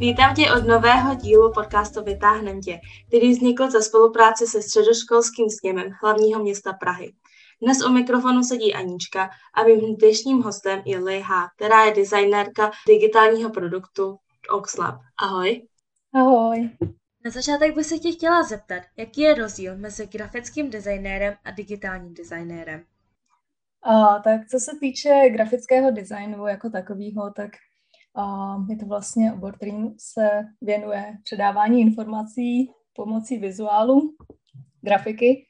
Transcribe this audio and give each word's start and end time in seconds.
Vítám 0.00 0.34
tě 0.34 0.52
od 0.52 0.66
nového 0.66 1.14
dílu 1.14 1.52
podcastu 1.52 2.04
Vytáhnem 2.04 2.60
tě, 2.60 2.80
který 3.08 3.30
vznikl 3.30 3.70
za 3.70 3.80
spolupráce 3.80 4.46
se 4.46 4.62
středoškolským 4.62 5.50
sněmem 5.50 5.90
hlavního 6.02 6.42
města 6.42 6.72
Prahy. 6.72 7.12
Dnes 7.62 7.84
u 7.86 7.92
mikrofonu 7.92 8.42
sedí 8.42 8.74
Anička 8.74 9.30
a 9.54 9.62
mým 9.64 9.96
dnešním 9.96 10.42
hostem 10.42 10.82
je 10.84 10.98
Leha, 10.98 11.48
která 11.56 11.84
je 11.84 11.94
designérka 11.94 12.70
digitálního 12.88 13.50
produktu 13.50 14.16
Oxlab. 14.50 14.94
Ahoj. 15.22 15.66
Ahoj. 16.14 16.70
Na 17.24 17.30
začátek 17.30 17.74
bych 17.74 17.86
se 17.86 17.98
tě 17.98 18.12
chtěla 18.12 18.42
zeptat, 18.42 18.82
jaký 18.96 19.20
je 19.20 19.34
rozdíl 19.34 19.76
mezi 19.76 20.06
grafickým 20.06 20.70
designérem 20.70 21.34
a 21.44 21.50
digitálním 21.50 22.14
designérem? 22.14 22.84
A, 23.82 24.18
tak 24.18 24.40
co 24.50 24.58
se 24.58 24.70
týče 24.80 25.30
grafického 25.30 25.90
designu 25.90 26.46
jako 26.46 26.70
takového, 26.70 27.32
tak 27.36 27.50
a, 28.20 28.56
je 28.68 28.76
to 28.76 28.86
vlastně 28.86 29.32
obor, 29.32 29.56
kterým 29.56 29.94
se 29.98 30.30
věnuje 30.60 31.16
předávání 31.24 31.80
informací 31.80 32.70
pomocí 32.92 33.38
vizuálu, 33.38 34.14
grafiky, 34.82 35.46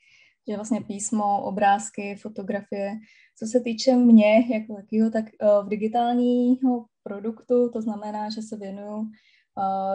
že 0.49 0.57
vlastně 0.57 0.81
písmo, 0.81 1.43
obrázky, 1.43 2.17
fotografie. 2.17 2.93
Co 3.39 3.47
se 3.47 3.61
týče 3.61 3.97
mě 3.97 4.55
jako 4.55 4.75
takového, 4.75 5.11
tak 5.11 5.25
uh, 5.25 5.67
v 5.67 5.69
digitálního 5.69 6.85
produktu, 7.03 7.71
to 7.71 7.83
znamená, 7.83 8.31
že 8.31 8.43
se 8.43 8.57
věnuju 8.57 8.97
uh, 8.97 9.09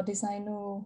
designu 0.06 0.58
um, 0.66 0.86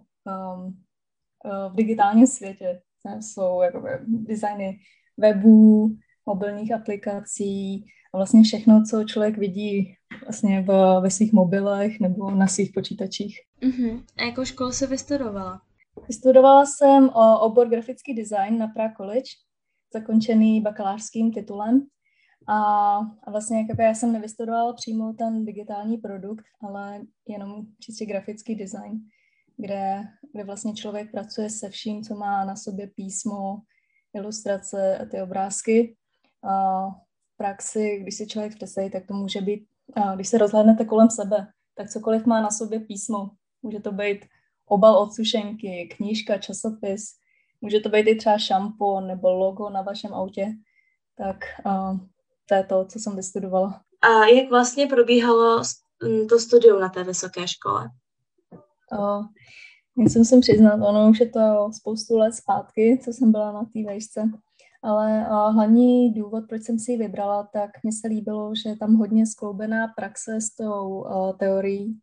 uh, 1.45 1.73
v 1.73 1.75
digitálním 1.75 2.27
světě. 2.27 2.81
Jsou 3.21 3.61
jakoby 3.61 3.89
designy 4.05 4.79
webů, 5.17 5.95
mobilních 6.29 6.73
aplikací 6.73 7.85
a 8.13 8.17
vlastně 8.17 8.43
všechno, 8.43 8.83
co 8.89 9.03
člověk 9.03 9.37
vidí 9.37 9.95
vlastně 10.23 10.61
v, 10.61 10.99
ve 11.01 11.09
svých 11.11 11.33
mobilech 11.33 11.99
nebo 11.99 12.31
na 12.31 12.47
svých 12.47 12.71
počítačích. 12.73 13.39
Uh-huh. 13.61 14.03
A 14.17 14.23
jakou 14.23 14.45
školu 14.45 14.71
se 14.71 14.87
vystudovala? 14.87 15.61
Vystudovala 16.07 16.65
jsem 16.65 17.09
o 17.09 17.39
obor 17.39 17.69
grafický 17.69 18.13
design 18.13 18.57
na 18.57 18.67
Prague 18.67 18.95
College, 18.97 19.31
zakončený 19.93 20.61
bakalářským 20.61 21.33
titulem. 21.33 21.87
A, 22.47 22.57
a 23.23 23.31
vlastně 23.31 23.57
jakoby 23.61 23.83
já 23.83 23.93
jsem 23.93 24.11
nevystudovala 24.11 24.73
přímo 24.73 25.13
ten 25.13 25.45
digitální 25.45 25.97
produkt, 25.97 26.45
ale 26.67 27.01
jenom 27.27 27.65
čistě 27.79 28.05
grafický 28.05 28.55
design, 28.55 28.99
kde, 29.57 30.03
kde 30.33 30.43
vlastně 30.43 30.73
člověk 30.73 31.11
pracuje 31.11 31.49
se 31.49 31.69
vším, 31.69 32.03
co 32.03 32.15
má 32.15 32.45
na 32.45 32.55
sobě 32.55 32.87
písmo, 32.87 33.57
ilustrace 34.13 34.97
a 34.97 35.05
ty 35.05 35.21
obrázky 35.21 35.95
v 36.43 37.37
praxi, 37.37 37.99
když 38.01 38.17
si 38.17 38.27
člověk 38.27 38.55
představí, 38.55 38.89
tak 38.89 39.07
to 39.07 39.13
může 39.13 39.41
být, 39.41 39.67
když 40.15 40.27
se 40.27 40.37
rozhlednete 40.37 40.85
kolem 40.85 41.09
sebe, 41.09 41.47
tak 41.75 41.89
cokoliv 41.89 42.25
má 42.25 42.41
na 42.41 42.51
sobě 42.51 42.79
písmo. 42.79 43.29
Může 43.61 43.79
to 43.79 43.91
být 43.91 44.25
obal 44.65 44.97
od 44.97 45.13
sušenky, 45.13 45.89
knížka, 45.95 46.37
časopis, 46.37 47.03
může 47.61 47.79
to 47.79 47.89
být 47.89 48.07
i 48.07 48.15
třeba 48.15 48.37
šampon 48.37 49.07
nebo 49.07 49.31
logo 49.33 49.69
na 49.69 49.81
vašem 49.81 50.13
autě. 50.13 50.53
Tak 51.17 51.35
to 52.45 52.55
je 52.55 52.63
to, 52.63 52.85
co 52.85 52.99
jsem 52.99 53.15
vystudovala. 53.15 53.81
A 54.01 54.25
jak 54.25 54.49
vlastně 54.49 54.87
probíhalo 54.87 55.63
to 56.29 56.39
studium 56.39 56.79
na 56.79 56.89
té 56.89 57.03
vysoké 57.03 57.47
škole? 57.47 57.89
Uh, 58.91 59.25
já 59.97 60.09
jsem 60.09 60.25
se 60.25 60.39
přiznat, 60.39 60.73
ono 60.73 61.09
už 61.09 61.19
je 61.19 61.29
to 61.29 61.69
spoustu 61.73 62.17
let 62.17 62.33
zpátky, 62.33 62.99
co 63.03 63.13
jsem 63.13 63.31
byla 63.31 63.51
na 63.51 63.63
té 63.63 63.83
vejšce. 63.85 64.21
Ale 64.83 65.23
hlavní 65.51 66.13
důvod, 66.13 66.43
proč 66.49 66.63
jsem 66.63 66.79
si 66.79 66.91
ji 66.91 66.97
vybrala, 66.97 67.49
tak 67.53 67.69
mně 67.83 67.91
se 67.91 68.07
líbilo, 68.07 68.55
že 68.55 68.69
je 68.69 68.77
tam 68.77 68.95
hodně 68.95 69.25
skloubená 69.25 69.87
praxe 69.87 70.41
s 70.41 70.55
tou 70.55 71.05
teorií. 71.39 71.99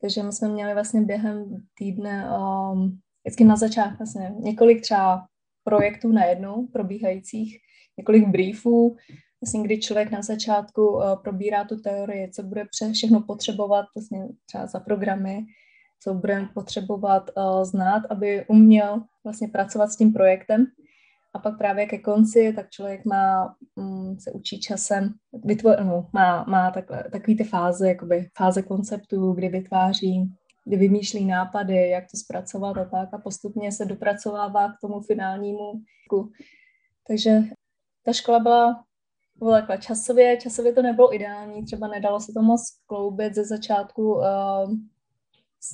Takže 0.00 0.22
my 0.22 0.32
jsme 0.32 0.48
měli 0.48 0.74
vlastně 0.74 1.00
během 1.00 1.44
týdne 1.78 2.28
um, 2.38 2.98
vždycky 3.24 3.44
na 3.44 3.56
začátku 3.56 3.96
vlastně 3.98 4.34
několik 4.38 4.82
třeba 4.82 5.26
projektů 5.64 6.12
najednou 6.12 6.66
probíhajících, 6.66 7.58
několik 7.98 8.28
briefů, 8.28 8.96
vlastně 9.40 9.62
kdy 9.62 9.80
člověk 9.80 10.10
na 10.10 10.22
začátku 10.22 10.88
uh, 10.88 11.02
probírá 11.22 11.64
tu 11.64 11.76
teorii, 11.76 12.30
co 12.30 12.42
bude 12.42 12.64
všechno 12.92 13.20
potřebovat 13.20 13.86
vlastně 13.96 14.28
třeba 14.46 14.66
za 14.66 14.80
programy, 14.80 15.44
co 16.02 16.14
bude 16.14 16.48
potřebovat 16.54 17.30
uh, 17.36 17.64
znát, 17.64 18.02
aby 18.10 18.46
uměl 18.48 19.02
vlastně 19.24 19.48
pracovat 19.48 19.92
s 19.92 19.96
tím 19.96 20.12
projektem. 20.12 20.66
A 21.34 21.38
pak 21.38 21.58
právě 21.58 21.86
ke 21.86 21.98
konci, 21.98 22.52
tak 22.56 22.70
člověk 22.70 23.04
má, 23.04 23.54
um, 23.76 24.18
se 24.20 24.32
učí 24.32 24.60
časem, 24.60 25.14
vytvo, 25.44 25.70
no, 25.84 26.08
má, 26.12 26.44
má 26.44 26.70
takhle, 26.70 27.04
takový 27.12 27.36
ty 27.36 27.44
fáze, 27.44 27.88
jakoby 27.88 28.28
fáze 28.38 28.62
konceptu, 28.62 29.32
kdy 29.32 29.48
vytváří, 29.48 30.32
kdy 30.64 30.76
vymýšlí 30.76 31.24
nápady, 31.24 31.88
jak 31.88 32.04
to 32.10 32.16
zpracovat 32.16 32.76
a 32.76 32.84
tak 32.84 33.14
a 33.14 33.18
postupně 33.18 33.72
se 33.72 33.84
dopracovává 33.84 34.72
k 34.72 34.80
tomu 34.80 35.00
finálnímu. 35.00 35.72
Takže 37.08 37.40
ta 38.04 38.12
škola 38.12 38.38
byla, 38.38 38.84
byla 39.36 39.58
takhle 39.58 39.78
časově, 39.78 40.36
časově 40.36 40.72
to 40.72 40.82
nebylo 40.82 41.14
ideální, 41.14 41.64
třeba 41.64 41.88
nedalo 41.88 42.20
se 42.20 42.32
to 42.32 42.42
moc 42.42 42.62
kloubit 42.86 43.34
ze 43.34 43.44
začátku 43.44 44.14
uh, 44.14 44.24
s 45.62 45.72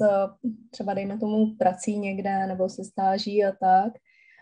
třeba 0.70 0.94
dejme 0.94 1.18
tomu 1.18 1.56
prací 1.58 1.98
někde 1.98 2.46
nebo 2.46 2.68
se 2.68 2.84
stáží 2.84 3.44
a 3.44 3.52
tak 3.52 3.92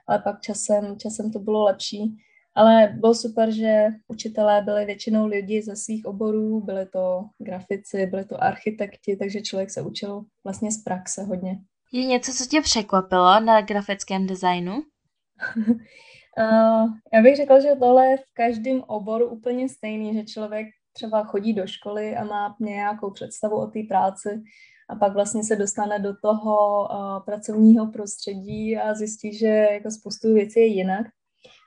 ale 0.07 0.19
pak 0.19 0.41
časem, 0.41 0.99
časem 0.99 1.33
to 1.33 1.39
bylo 1.39 1.65
lepší. 1.65 2.17
Ale 2.57 2.95
bylo 3.01 3.15
super, 3.15 3.51
že 3.51 3.87
učitelé 4.09 4.63
byli 4.63 4.85
většinou 4.85 5.27
lidi 5.27 5.63
ze 5.63 5.77
svých 5.77 6.07
oborů, 6.07 6.61
byli 6.61 6.87
to 6.87 7.25
grafici, 7.39 8.07
byli 8.07 8.25
to 8.25 8.45
architekti, 8.45 9.17
takže 9.17 9.41
člověk 9.41 9.71
se 9.71 9.83
učil 9.83 10.25
vlastně 10.45 10.73
z 10.73 10.83
praxe 10.83 11.23
hodně. 11.23 11.59
Je 11.93 12.07
něco, 12.07 12.33
co 12.33 12.47
tě 12.47 12.61
překvapilo 12.61 13.41
na 13.41 13.61
grafickém 13.61 14.27
designu? 14.27 14.83
uh, 15.57 15.75
já 17.13 17.23
bych 17.23 17.37
řekla, 17.37 17.61
že 17.61 17.69
tohle 17.81 18.07
je 18.07 18.17
v 18.17 18.35
každém 18.35 18.83
oboru 18.87 19.29
úplně 19.29 19.69
stejný, 19.69 20.15
že 20.15 20.25
člověk 20.25 20.67
třeba 20.93 21.25
chodí 21.25 21.53
do 21.53 21.67
školy 21.67 22.17
a 22.17 22.25
má 22.25 22.57
nějakou 22.61 23.11
představu 23.11 23.57
o 23.57 23.67
té 23.67 23.81
práci 23.89 24.43
a 24.89 24.95
pak 24.95 25.13
vlastně 25.13 25.45
se 25.45 25.57
dostane 25.57 25.99
do 25.99 26.17
toho 26.17 26.89
uh, 26.89 27.25
pracovního 27.25 27.87
prostředí 27.87 28.79
a 28.79 28.95
zjistí, 28.95 29.39
že 29.39 29.47
jako 29.47 29.91
spoustu 29.91 30.35
věcí 30.35 30.61
je 30.61 30.67
jinak. 30.67 31.07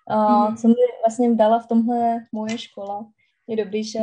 Uh. 0.10 0.56
Co 0.56 0.68
mi 0.68 0.74
vlastně 1.06 1.36
dala 1.36 1.60
v 1.60 1.68
tomhle 1.68 2.24
moje 2.32 2.58
škola, 2.58 3.06
je 3.48 3.56
dobrý, 3.56 3.84
že 3.84 4.00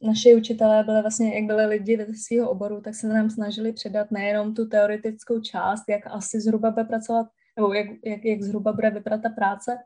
naši 0.00 0.34
učitelé 0.34 0.84
byli 0.84 1.00
vlastně, 1.00 1.34
jak 1.34 1.44
byli 1.44 1.66
lidi 1.66 1.96
ve 1.96 2.06
svého 2.14 2.50
oboru, 2.50 2.80
tak 2.80 2.94
se 2.94 3.08
nám 3.08 3.30
snažili 3.30 3.72
předat 3.72 4.10
nejenom 4.10 4.54
tu 4.54 4.68
teoretickou 4.68 5.40
část, 5.40 5.84
jak 5.88 6.06
asi 6.06 6.40
zhruba 6.40 6.70
bude 6.70 6.84
pracovat, 6.84 7.26
nebo 7.56 7.72
jak, 7.72 7.86
jak, 8.04 8.24
jak 8.24 8.42
zhruba 8.42 8.72
bude 8.72 8.90
vypadat 8.90 9.22
ta 9.22 9.28
práce, 9.28 9.78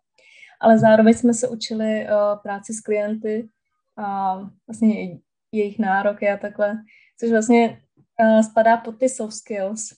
ale 0.61 0.79
zároveň 0.79 1.15
jsme 1.15 1.35
se 1.35 1.49
učili 1.49 2.07
uh, 2.07 2.43
práci 2.43 2.75
s 2.75 2.81
klienty 2.81 3.49
a 3.97 4.39
vlastně 4.67 5.19
jejich 5.53 5.79
nároky 5.79 6.31
a 6.31 6.37
takhle, 6.37 6.79
což 7.21 7.31
vlastně 7.31 7.81
uh, 8.23 8.41
spadá 8.41 8.77
pod 8.77 8.99
ty 8.99 9.09
soft 9.09 9.35
skills. 9.35 9.93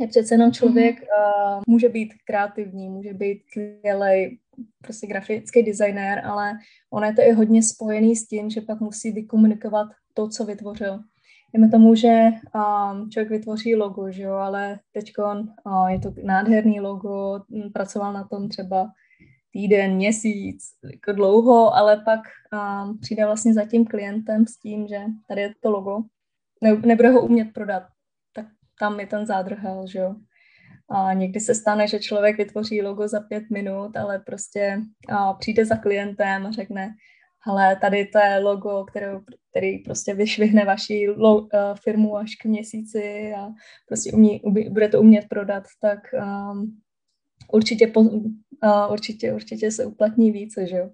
Je 0.00 0.06
přece 0.06 0.34
jenom 0.34 0.52
člověk 0.52 0.96
uh, 1.00 1.62
může 1.68 1.88
být 1.88 2.14
kreativní, 2.24 2.88
může 2.88 3.14
být 3.14 3.42
skvělý, 3.48 4.38
prostě 4.82 5.06
grafický 5.06 5.62
designér, 5.62 6.26
ale 6.26 6.52
ono 6.90 7.06
je 7.06 7.12
to 7.12 7.22
i 7.22 7.32
hodně 7.32 7.62
spojený 7.62 8.16
s 8.16 8.26
tím, 8.28 8.50
že 8.50 8.60
pak 8.60 8.80
musí 8.80 9.12
vykomunikovat 9.12 9.88
to, 10.14 10.28
co 10.28 10.44
vytvořil. 10.44 11.00
Dejme 11.54 11.68
tomu, 11.68 11.94
že 11.94 12.28
um, 12.54 13.10
člověk 13.10 13.30
vytvoří 13.30 13.74
logo, 13.74 14.10
že 14.10 14.22
jo, 14.22 14.32
ale 14.32 14.78
teď 14.92 15.12
uh, 15.18 15.86
je 15.86 15.98
to 15.98 16.14
nádherný 16.22 16.80
logo, 16.80 17.40
pracoval 17.72 18.12
na 18.12 18.24
tom 18.24 18.48
třeba 18.48 18.90
týden, 19.52 19.94
měsíc, 19.94 20.64
jako 20.92 21.12
dlouho, 21.12 21.74
ale 21.74 21.96
pak 22.04 22.20
um, 22.52 22.98
přijde 22.98 23.26
vlastně 23.26 23.54
za 23.54 23.64
tím 23.64 23.86
klientem 23.86 24.46
s 24.46 24.58
tím, 24.58 24.88
že 24.88 25.00
tady 25.28 25.40
je 25.40 25.54
to 25.60 25.70
logo 25.70 26.02
ne, 26.62 26.76
nebude 26.76 27.10
ho 27.10 27.22
umět 27.22 27.52
prodat, 27.54 27.82
tak 28.32 28.46
tam 28.80 29.00
je 29.00 29.06
ten 29.06 29.26
zádrhel, 29.26 29.86
že 29.86 29.98
jo. 29.98 30.14
A 30.90 31.12
někdy 31.12 31.40
se 31.40 31.54
stane, 31.54 31.88
že 31.88 31.98
člověk 31.98 32.36
vytvoří 32.36 32.82
logo 32.82 33.08
za 33.08 33.20
pět 33.20 33.50
minut, 33.50 33.96
ale 33.96 34.18
prostě 34.18 34.80
a 35.08 35.32
přijde 35.32 35.64
za 35.64 35.76
klientem 35.76 36.46
a 36.46 36.50
řekne, 36.50 36.94
ale 37.46 37.76
tady 37.76 38.06
to 38.06 38.18
je 38.18 38.38
logo, 38.38 38.84
který, 38.84 39.06
který 39.50 39.78
prostě 39.78 40.14
vyšvihne 40.14 40.64
vaši 40.64 41.08
lo, 41.16 41.40
uh, 41.40 41.48
firmu 41.82 42.16
až 42.16 42.34
k 42.34 42.44
měsíci 42.44 43.34
a 43.38 43.48
prostě 43.88 44.12
umí, 44.12 44.42
bude 44.70 44.88
to 44.88 45.00
umět 45.00 45.28
prodat, 45.28 45.64
tak 45.80 45.98
um, 46.12 46.80
určitě, 47.52 47.86
po, 47.86 48.00
uh, 48.00 48.30
určitě, 48.92 49.32
určitě 49.32 49.70
se 49.70 49.86
uplatní 49.86 50.32
více, 50.32 50.66
že 50.66 50.76
jo. 50.76 50.90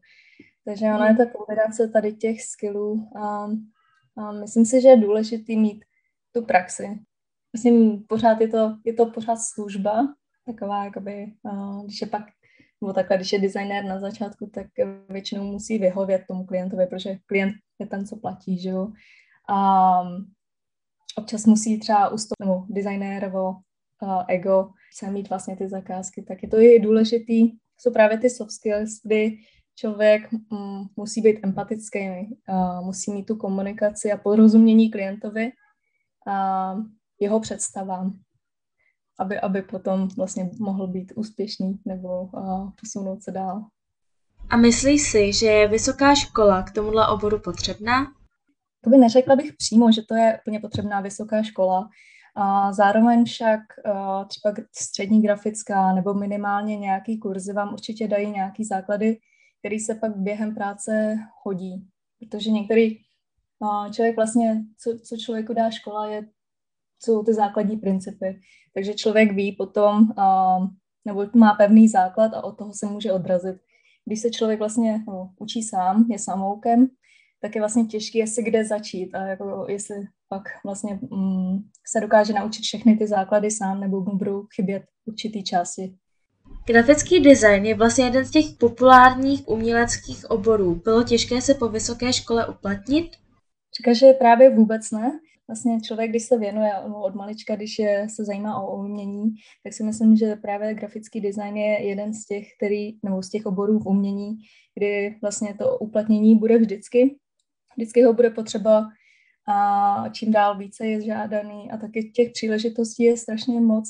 Takže 0.64 0.86
ona 0.86 1.08
je 1.08 1.16
ta 1.16 1.24
kombinace 1.26 1.88
tady 1.88 2.12
těch 2.12 2.42
skillů 2.42 2.92
um, 2.92 3.70
myslím 4.40 4.64
si, 4.64 4.80
že 4.80 4.88
je 4.88 4.96
důležité 4.96 5.56
mít 5.56 5.84
tu 6.32 6.44
praxi. 6.44 6.98
Myslím, 7.52 8.02
pořád 8.02 8.40
je 8.40 8.48
to, 8.48 8.76
je 8.84 8.92
to 8.92 9.06
pořád 9.06 9.36
služba, 9.36 10.14
taková, 10.46 10.84
jakoby, 10.84 11.32
když 11.84 12.00
je 12.00 12.06
pak, 12.06 12.22
nebo 12.80 12.92
takhle, 12.92 13.16
když 13.16 13.32
je 13.32 13.38
designér 13.38 13.84
na 13.84 14.00
začátku, 14.00 14.50
tak 14.54 14.66
většinou 15.08 15.44
musí 15.44 15.78
vyhovět 15.78 16.24
tomu 16.28 16.44
klientovi, 16.44 16.86
protože 16.86 17.16
klient 17.26 17.54
je 17.78 17.86
ten, 17.86 18.06
co 18.06 18.16
platí, 18.16 18.58
že 18.58 18.68
jo. 18.68 18.92
A, 19.48 20.02
občas 21.18 21.46
musí 21.46 21.78
třeba 21.78 22.08
ustoupit 22.08 22.40
nebo 22.40 22.64
designérovo 22.68 23.54
ego, 24.28 24.70
chce 24.92 25.10
mít 25.10 25.28
vlastně 25.28 25.56
ty 25.56 25.68
zakázky, 25.68 26.22
tak 26.22 26.42
je 26.42 26.48
to 26.48 26.60
i 26.60 26.80
důležitý. 26.80 27.50
Jsou 27.78 27.92
právě 27.92 28.18
ty 28.18 28.30
soft 28.30 28.50
skills, 28.50 29.00
kdy 29.04 29.38
člověk 29.74 30.32
mm, 30.32 30.84
musí 30.96 31.20
být 31.20 31.38
empatický, 31.42 32.08
uh, 32.48 32.84
musí 32.84 33.12
mít 33.12 33.24
tu 33.24 33.36
komunikaci 33.36 34.12
a 34.12 34.16
porozumění 34.16 34.90
klientovi 34.90 35.52
a 36.26 36.76
jeho 37.20 37.40
představám, 37.40 38.12
aby, 39.18 39.40
aby 39.40 39.62
potom 39.62 40.08
vlastně 40.16 40.50
mohl 40.58 40.86
být 40.86 41.12
úspěšný 41.16 41.80
nebo 41.84 42.22
uh, 42.22 42.70
posunout 42.80 43.22
se 43.22 43.30
dál. 43.30 43.64
A 44.50 44.56
myslíš 44.56 45.02
si, 45.02 45.32
že 45.32 45.46
je 45.46 45.68
vysoká 45.68 46.14
škola 46.14 46.62
k 46.62 46.72
tomuhle 46.72 47.08
oboru 47.08 47.40
potřebná? 47.40 48.06
To 48.84 48.90
by 48.90 48.96
neřekla 48.98 49.36
bych 49.36 49.52
přímo, 49.52 49.92
že 49.92 50.02
to 50.02 50.14
je 50.14 50.38
úplně 50.40 50.60
potřebná 50.60 51.00
vysoká 51.00 51.42
škola. 51.42 51.88
A 52.36 52.72
zároveň 52.72 53.24
však 53.24 53.60
třeba 54.28 54.54
střední 54.76 55.22
grafická 55.22 55.92
nebo 55.94 56.14
minimálně 56.14 56.78
nějaký 56.78 57.18
kurzy 57.18 57.52
vám 57.52 57.72
určitě 57.72 58.08
dají 58.08 58.30
nějaký 58.30 58.64
základy, 58.64 59.18
který 59.62 59.80
se 59.80 59.94
pak 59.94 60.16
během 60.16 60.54
práce 60.54 61.16
hodí. 61.44 61.88
Protože 62.18 62.50
některý 62.50 62.98
člověk 63.92 64.16
vlastně, 64.16 64.64
co, 64.78 64.98
co 64.98 65.16
člověku 65.16 65.54
dá 65.54 65.70
škola, 65.70 66.06
je, 66.06 66.28
jsou 67.02 67.22
ty 67.22 67.34
základní 67.34 67.76
principy. 67.76 68.40
Takže 68.74 68.94
člověk 68.94 69.32
ví 69.32 69.52
potom, 69.52 70.08
nebo 71.04 71.26
má 71.34 71.54
pevný 71.54 71.88
základ 71.88 72.34
a 72.34 72.44
od 72.44 72.58
toho 72.58 72.72
se 72.74 72.86
může 72.86 73.12
odrazit. 73.12 73.56
Když 74.04 74.20
se 74.20 74.30
člověk 74.30 74.58
vlastně 74.58 75.04
no, 75.06 75.34
učí 75.38 75.62
sám, 75.62 76.06
je 76.10 76.18
samoukem, 76.18 76.88
tak 77.40 77.54
je 77.54 77.60
vlastně 77.60 77.84
těžké, 77.84 78.18
jestli 78.18 78.42
kde 78.42 78.64
začít 78.64 79.14
a 79.14 79.26
jako 79.26 79.66
jestli 79.68 79.96
pak 80.28 80.42
vlastně 80.64 81.00
mm, 81.10 81.58
se 81.86 82.00
dokáže 82.00 82.32
naučit 82.32 82.62
všechny 82.62 82.96
ty 82.96 83.06
základy 83.06 83.50
sám 83.50 83.80
nebo 83.80 84.00
mu 84.00 84.16
budou 84.18 84.46
chybět 84.54 84.82
určitý 85.06 85.44
části. 85.44 85.94
Grafický 86.66 87.20
design 87.20 87.64
je 87.66 87.74
vlastně 87.74 88.04
jeden 88.04 88.24
z 88.24 88.30
těch 88.30 88.44
populárních 88.58 89.48
uměleckých 89.48 90.30
oborů. 90.30 90.74
Bylo 90.74 91.02
těžké 91.02 91.40
se 91.40 91.54
po 91.54 91.68
vysoké 91.68 92.12
škole 92.12 92.46
uplatnit? 92.46 93.10
Říká, 93.78 93.92
že 93.92 94.12
právě 94.12 94.50
vůbec 94.50 94.90
ne. 94.90 95.20
Vlastně 95.48 95.80
člověk, 95.80 96.10
když 96.10 96.22
se 96.24 96.38
věnuje 96.38 96.72
od 97.04 97.14
malička, 97.14 97.56
když 97.56 97.78
je, 97.78 98.06
se 98.16 98.24
zajímá 98.24 98.62
o 98.62 98.76
umění, 98.76 99.34
tak 99.64 99.72
si 99.72 99.84
myslím, 99.84 100.16
že 100.16 100.36
právě 100.36 100.74
grafický 100.74 101.20
design 101.20 101.56
je 101.56 101.86
jeden 101.86 102.14
z 102.14 102.26
těch, 102.26 102.46
který, 102.56 102.98
nebo 103.02 103.22
z 103.22 103.28
těch 103.28 103.46
oborů 103.46 103.78
v 103.78 103.86
umění, 103.86 104.36
kdy 104.74 105.16
vlastně 105.22 105.54
to 105.58 105.78
uplatnění 105.78 106.38
bude 106.38 106.58
vždycky. 106.58 107.16
Vždycky 107.76 108.02
ho 108.02 108.12
bude 108.12 108.30
potřeba 108.30 108.88
a 109.48 110.08
čím 110.08 110.32
dál 110.32 110.58
více 110.58 110.86
je 110.86 111.02
žádaný 111.02 111.70
a 111.70 111.76
taky 111.76 112.10
těch 112.14 112.32
příležitostí 112.32 113.02
je 113.02 113.16
strašně 113.16 113.60
moc. 113.60 113.88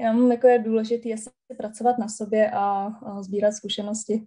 Já 0.00 0.12
mám 0.12 0.32
jako 0.32 0.46
je 0.46 0.58
důležité 0.58 1.08
jestli 1.08 1.32
pracovat 1.56 1.98
na 1.98 2.08
sobě 2.08 2.50
a, 2.50 2.86
a 3.06 3.22
sbírat 3.22 3.52
zkušenosti. 3.52 4.22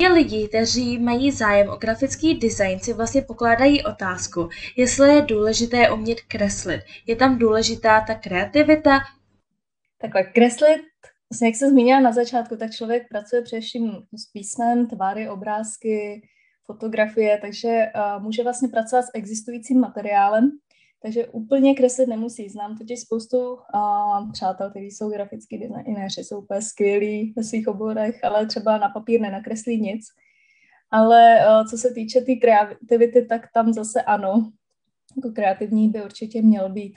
Je 0.00 0.08
lidí, 0.08 0.48
kteří 0.48 0.98
mají 0.98 1.32
zájem 1.32 1.68
o 1.68 1.76
grafický 1.76 2.34
design, 2.34 2.80
si 2.80 2.92
vlastně 2.92 3.22
pokládají 3.22 3.84
otázku, 3.84 4.48
jestli 4.76 5.14
je 5.14 5.22
důležité 5.22 5.90
umět 5.90 6.20
kreslit. 6.20 6.80
Je 7.06 7.16
tam 7.16 7.38
důležitá 7.38 8.00
ta 8.00 8.14
kreativita? 8.14 8.98
Takhle, 10.00 10.24
kreslit, 10.24 10.82
vlastně 11.30 11.48
jak 11.48 11.56
se 11.56 11.70
zmínila 11.70 12.00
na 12.00 12.12
začátku, 12.12 12.56
tak 12.56 12.70
člověk 12.70 13.08
pracuje 13.08 13.42
především 13.42 13.92
s 14.12 14.32
písmem, 14.32 14.86
tvary, 14.86 15.28
obrázky, 15.28 16.22
fotografie, 16.66 17.38
takže 17.38 17.68
uh, 17.68 18.22
může 18.22 18.42
vlastně 18.42 18.68
pracovat 18.68 19.02
s 19.02 19.10
existujícím 19.14 19.80
materiálem, 19.80 20.50
takže 21.02 21.26
úplně 21.26 21.74
kreslit 21.74 22.08
nemusí. 22.08 22.48
Znám 22.48 22.78
totiž 22.78 23.00
spoustu 23.00 23.38
uh, 23.38 24.32
přátel, 24.32 24.70
kteří 24.70 24.86
jsou 24.86 25.10
grafický 25.10 25.58
designéři, 25.58 26.24
jsou 26.24 26.38
úplně 26.38 26.62
skvělí 26.62 27.32
ve 27.36 27.44
svých 27.44 27.68
oborech, 27.68 28.24
ale 28.24 28.46
třeba 28.46 28.78
na 28.78 28.88
papír 28.88 29.20
nenakreslí 29.20 29.80
nic. 29.80 30.04
Ale 30.90 31.36
uh, 31.36 31.66
co 31.66 31.78
se 31.78 31.94
týče 31.94 32.18
té 32.18 32.24
tý 32.24 32.40
kreativity, 32.40 33.26
tak 33.26 33.42
tam 33.54 33.72
zase 33.72 34.02
ano, 34.02 34.52
jako 35.16 35.34
kreativní 35.34 35.88
by 35.88 36.04
určitě 36.04 36.42
měl 36.42 36.68
být. 36.68 36.94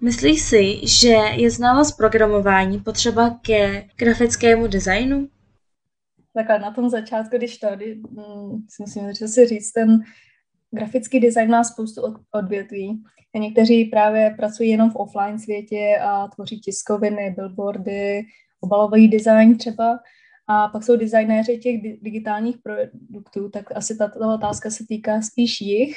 Myslíš 0.00 0.42
si, 0.42 0.86
že 0.86 1.16
je 1.36 1.50
znalost 1.50 1.92
programování 1.92 2.80
potřeba 2.80 3.40
ke 3.42 3.88
grafickému 3.96 4.66
designu? 4.66 5.28
takhle 6.36 6.58
na 6.58 6.70
tom 6.70 6.88
začátku, 6.88 7.36
když 7.36 7.58
to, 7.58 7.66
kdy, 7.76 7.94
hm, 7.94 8.66
si 8.68 8.82
musím 8.82 9.12
že 9.12 9.28
si 9.28 9.46
říct, 9.46 9.72
ten 9.72 10.02
grafický 10.76 11.20
design 11.20 11.50
má 11.50 11.64
spoustu 11.64 12.02
odvětví. 12.34 13.02
A 13.34 13.38
někteří 13.38 13.84
právě 13.84 14.34
pracují 14.36 14.70
jenom 14.70 14.90
v 14.90 14.96
offline 14.96 15.38
světě 15.38 15.98
a 16.02 16.28
tvoří 16.28 16.60
tiskoviny, 16.60 17.34
billboardy, 17.36 18.22
obalový 18.60 19.08
design 19.08 19.58
třeba. 19.58 19.98
A 20.48 20.68
pak 20.68 20.82
jsou 20.82 20.96
designéři 20.96 21.58
těch 21.58 21.82
digitálních 22.02 22.56
produktů, 22.58 23.48
tak 23.48 23.76
asi 23.76 23.96
tato 23.96 24.34
otázka 24.34 24.70
se 24.70 24.84
týká 24.88 25.22
spíš 25.22 25.60
jich. 25.60 25.96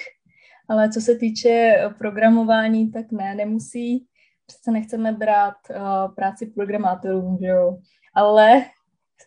Ale 0.69 0.89
co 0.89 1.01
se 1.01 1.15
týče 1.15 1.83
programování, 1.97 2.91
tak 2.91 3.11
ne, 3.11 3.35
nemusí. 3.35 4.05
Přece 4.45 4.71
nechceme 4.71 5.11
brát 5.11 5.55
uh, 5.69 6.15
práci 6.15 6.45
programátorům, 6.45 7.37
že 7.41 7.47
jo. 7.47 7.77
Ale 8.13 8.65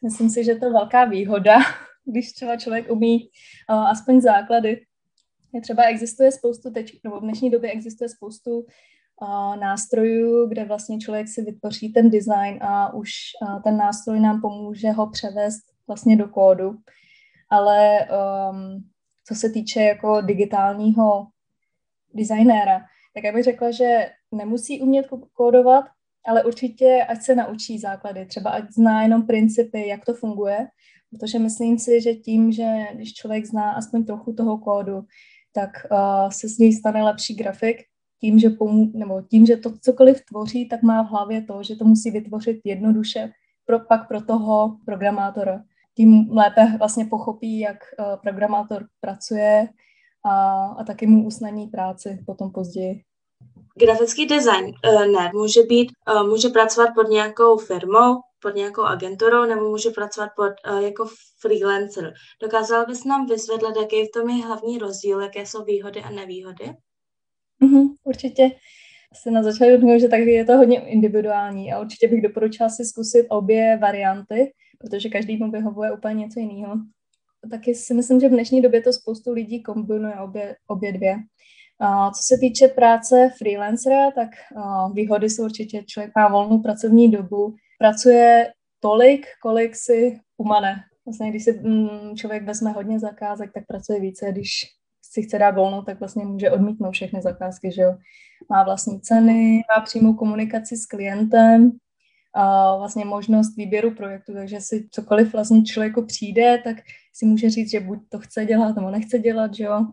Myslím 0.02 0.30
si, 0.30 0.44
že 0.44 0.54
to 0.54 0.64
je 0.64 0.72
velká 0.72 1.04
výhoda, 1.04 1.58
když 2.04 2.32
třeba 2.32 2.56
člověk 2.56 2.90
umí 2.90 3.28
uh, 3.70 3.76
aspoň 3.76 4.20
základy. 4.20 4.80
Je 5.54 5.60
třeba 5.60 5.82
existuje 5.82 6.32
spoustu, 6.32 6.70
teď, 6.70 7.00
nebo 7.04 7.20
v 7.20 7.22
dnešní 7.22 7.50
době 7.50 7.70
existuje 7.70 8.08
spoustu 8.08 8.66
nástrojů, 9.60 10.48
kde 10.48 10.64
vlastně 10.64 10.98
člověk 10.98 11.28
si 11.28 11.42
vytvoří 11.42 11.92
ten 11.92 12.10
design 12.10 12.58
a 12.62 12.94
už 12.94 13.10
ten 13.64 13.76
nástroj 13.76 14.20
nám 14.20 14.40
pomůže 14.40 14.90
ho 14.90 15.10
převést 15.10 15.62
vlastně 15.86 16.16
do 16.16 16.28
kódu. 16.28 16.74
Ale 17.50 18.08
um, 18.50 18.84
co 19.28 19.34
se 19.34 19.50
týče 19.50 19.80
jako 19.80 20.20
digitálního 20.20 21.26
designéra, 22.14 22.80
tak 23.14 23.24
já 23.24 23.32
bych 23.32 23.44
řekla, 23.44 23.70
že 23.70 24.10
nemusí 24.32 24.80
umět 24.80 25.06
kódovat, 25.32 25.84
ale 26.26 26.44
určitě, 26.44 27.06
ať 27.08 27.22
se 27.22 27.34
naučí 27.34 27.78
základy, 27.78 28.26
třeba 28.26 28.50
ať 28.50 28.64
zná 28.72 29.02
jenom 29.02 29.26
principy, 29.26 29.88
jak 29.88 30.04
to 30.04 30.14
funguje, 30.14 30.68
protože 31.10 31.38
myslím 31.38 31.78
si, 31.78 32.00
že 32.00 32.14
tím, 32.14 32.52
že 32.52 32.86
když 32.94 33.14
člověk 33.14 33.46
zná 33.46 33.72
aspoň 33.72 34.04
trochu 34.04 34.32
toho 34.32 34.58
kódu, 34.58 35.02
tak 35.52 35.70
uh, 35.90 36.30
se 36.30 36.48
z 36.48 36.58
něj 36.58 36.72
stane 36.72 37.02
lepší 37.02 37.34
grafik, 37.34 37.76
tím, 38.20 38.38
že 38.38 38.48
pomů- 38.48 38.92
nebo 38.94 39.22
tím, 39.22 39.46
že 39.46 39.56
to 39.56 39.78
cokoliv 39.78 40.24
tvoří, 40.24 40.68
tak 40.68 40.82
má 40.82 41.02
v 41.02 41.06
hlavě 41.06 41.42
to, 41.42 41.62
že 41.62 41.76
to 41.76 41.84
musí 41.84 42.10
vytvořit 42.10 42.60
jednoduše 42.64 43.32
pro, 43.66 43.80
pak 43.80 44.08
pro 44.08 44.22
toho 44.22 44.76
programátora. 44.86 45.64
Tím 45.96 46.30
lépe 46.30 46.76
vlastně 46.78 47.04
pochopí, 47.04 47.58
jak 47.58 47.78
uh, 47.98 48.06
programátor 48.22 48.86
pracuje 49.00 49.68
a, 50.24 50.66
a 50.66 50.84
taky 50.84 51.06
mu 51.06 51.26
usnadní 51.26 51.66
práci 51.66 52.22
potom 52.26 52.50
později. 52.50 53.02
Grafický 53.78 54.26
design 54.26 54.64
uh, 54.64 55.06
ne, 55.06 55.30
může 55.34 55.62
být, 55.62 55.92
uh, 56.14 56.28
může 56.28 56.48
pracovat 56.48 56.88
pod 56.94 57.08
nějakou 57.08 57.58
firmou, 57.58 58.20
pod 58.42 58.54
nějakou 58.54 58.82
agenturou, 58.82 59.44
nebo 59.44 59.70
může 59.70 59.90
pracovat 59.90 60.30
pod, 60.36 60.52
uh, 60.72 60.82
jako 60.82 61.08
freelancer. 61.40 62.12
Dokázal 62.42 62.86
bys 62.86 63.04
nám 63.04 63.26
vysvětlit, 63.26 63.76
jaký 63.80 64.04
v 64.04 64.10
tom 64.14 64.28
je 64.28 64.44
hlavní 64.44 64.78
rozdíl, 64.78 65.20
jaké 65.20 65.46
jsou 65.46 65.64
výhody 65.64 66.00
a 66.00 66.10
nevýhody? 66.10 66.64
Mm-hmm, 67.62 67.88
určitě. 68.04 68.50
Asi 69.12 69.30
na 69.30 69.42
začátku 69.42 69.98
že 70.00 70.08
tak 70.08 70.20
je 70.20 70.44
to 70.44 70.56
hodně 70.56 70.80
individuální 70.80 71.72
a 71.72 71.80
určitě 71.80 72.08
bych 72.08 72.22
doporučila 72.22 72.68
si 72.68 72.84
zkusit 72.84 73.26
obě 73.28 73.78
varianty, 73.82 74.52
protože 74.78 75.08
každý 75.08 75.36
mu 75.36 75.50
vyhovuje 75.50 75.92
úplně 75.92 76.14
něco 76.14 76.40
jiného. 76.40 76.74
Taky 77.50 77.74
si 77.74 77.94
myslím, 77.94 78.20
že 78.20 78.28
v 78.28 78.32
dnešní 78.32 78.62
době 78.62 78.82
to 78.82 78.92
spoustu 78.92 79.32
lidí 79.32 79.62
kombinuje 79.62 80.14
obě, 80.14 80.56
obě 80.66 80.92
dvě. 80.92 81.16
Co 82.14 82.22
se 82.22 82.38
týče 82.38 82.68
práce 82.68 83.30
freelancera, 83.38 84.10
tak 84.10 84.28
výhody 84.94 85.30
jsou 85.30 85.44
určitě, 85.44 85.82
člověk 85.86 86.12
má 86.16 86.28
volnou 86.28 86.58
pracovní 86.58 87.10
dobu, 87.10 87.54
pracuje 87.78 88.52
tolik, 88.80 89.26
kolik 89.42 89.76
si 89.76 90.20
umane. 90.36 90.74
Vlastně, 91.06 91.30
když 91.30 91.44
si 91.44 91.60
mm, 91.62 92.16
člověk 92.16 92.44
vezme 92.44 92.70
hodně 92.70 92.98
zakázek, 92.98 93.50
tak 93.54 93.66
pracuje 93.66 94.00
více, 94.00 94.32
když 94.32 94.50
si 95.02 95.22
chce 95.22 95.38
dát 95.38 95.54
volno, 95.54 95.82
tak 95.82 96.00
vlastně 96.00 96.24
může 96.24 96.50
odmítnout 96.50 96.92
všechny 96.92 97.22
zakázky, 97.22 97.72
že 97.72 97.82
jo. 97.82 97.96
Má 98.50 98.64
vlastní 98.64 99.00
ceny, 99.00 99.62
má 99.76 99.84
přímou 99.84 100.14
komunikaci 100.14 100.76
s 100.76 100.86
klientem, 100.86 101.72
a 102.34 102.76
vlastně 102.76 103.04
možnost 103.04 103.56
výběru 103.56 103.94
projektu, 103.94 104.34
takže 104.34 104.60
si 104.60 104.88
cokoliv 104.90 105.32
vlastně 105.32 105.62
člověku 105.62 106.06
přijde, 106.06 106.60
tak 106.64 106.76
si 107.12 107.26
může 107.26 107.50
říct, 107.50 107.70
že 107.70 107.80
buď 107.80 107.98
to 108.08 108.18
chce 108.18 108.44
dělat, 108.44 108.76
nebo 108.76 108.90
nechce 108.90 109.18
dělat, 109.18 109.54
že 109.54 109.64
jo. 109.64 109.86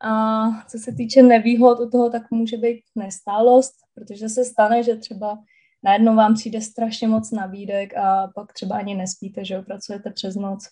A 0.00 0.46
co 0.68 0.78
se 0.78 0.92
týče 0.92 1.22
nevýhod 1.22 1.80
u 1.80 1.90
toho, 1.90 2.10
tak 2.10 2.30
může 2.30 2.56
být 2.56 2.80
nestálost, 2.94 3.74
protože 3.94 4.28
se 4.28 4.44
stane, 4.44 4.82
že 4.82 4.96
třeba 4.96 5.38
najednou 5.82 6.16
vám 6.16 6.34
přijde 6.34 6.60
strašně 6.60 7.08
moc 7.08 7.30
nabídek 7.30 7.96
a 7.96 8.32
pak 8.34 8.52
třeba 8.52 8.76
ani 8.76 8.94
nespíte, 8.94 9.44
že 9.44 9.54
jo, 9.54 9.62
pracujete 9.62 10.10
přes 10.10 10.36
noc. 10.36 10.68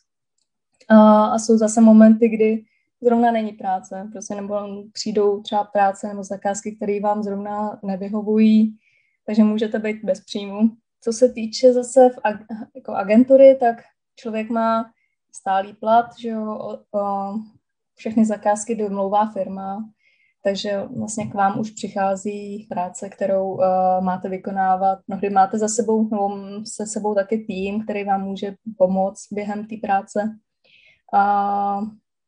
A, 0.88 1.24
a 1.24 1.38
jsou 1.38 1.58
zase 1.58 1.80
momenty, 1.80 2.28
kdy 2.28 2.64
zrovna 3.00 3.32
není 3.32 3.52
práce, 3.52 4.08
prostě 4.12 4.34
nebo 4.34 4.60
přijdou 4.92 5.42
třeba 5.42 5.64
práce 5.64 6.08
nebo 6.08 6.24
zakázky, 6.24 6.76
které 6.76 7.00
vám 7.00 7.22
zrovna 7.22 7.80
nevyhovují, 7.82 8.76
takže 9.26 9.44
můžete 9.44 9.78
být 9.78 10.04
bez 10.04 10.20
příjmu. 10.20 10.70
Co 11.00 11.12
se 11.12 11.28
týče 11.28 11.72
zase 11.72 12.08
v 12.08 12.18
ag- 12.18 12.66
jako 12.74 12.92
agentury, 12.92 13.56
tak 13.60 13.76
člověk 14.16 14.50
má 14.50 14.90
stálý 15.32 15.72
plat, 15.72 16.06
že 16.18 16.28
jo, 16.28 16.54
o, 16.54 16.98
o, 16.98 17.34
všechny 17.94 18.24
zakázky 18.24 18.74
domlouvá 18.74 19.30
firma, 19.30 19.84
takže 20.44 20.82
vlastně 20.96 21.26
k 21.26 21.34
vám 21.34 21.60
už 21.60 21.70
přichází 21.70 22.66
práce, 22.70 23.08
kterou 23.08 23.52
uh, 23.52 23.64
máte 24.00 24.28
vykonávat. 24.28 24.98
Mnohdy 25.08 25.30
máte 25.30 25.58
za 25.58 25.68
sebou 25.68 26.08
nebo 26.10 26.30
se 26.64 26.86
sebou 26.86 27.14
taky 27.14 27.38
tým, 27.38 27.84
který 27.84 28.04
vám 28.04 28.22
může 28.22 28.54
pomoct 28.78 29.32
během 29.32 29.66
té 29.66 29.76
práce. 29.82 30.36
A 31.14 31.80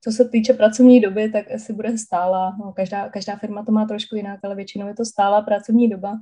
co 0.05 0.13
se 0.13 0.29
týče 0.29 0.55
pracovní 0.55 1.01
doby, 1.01 1.29
tak 1.29 1.51
asi 1.51 1.73
bude 1.73 1.99
stála. 1.99 2.57
No, 2.61 2.73
každá, 2.73 3.09
každá 3.09 3.37
firma 3.37 3.65
to 3.65 3.73
má 3.73 3.87
trošku 3.87 4.17
jinak, 4.17 4.41
ale 4.43 4.55
většinou 4.55 4.87
je 4.89 4.95
to 4.95 5.05
stála 5.05 5.43
pracovní 5.43 5.89
doba, 5.89 6.19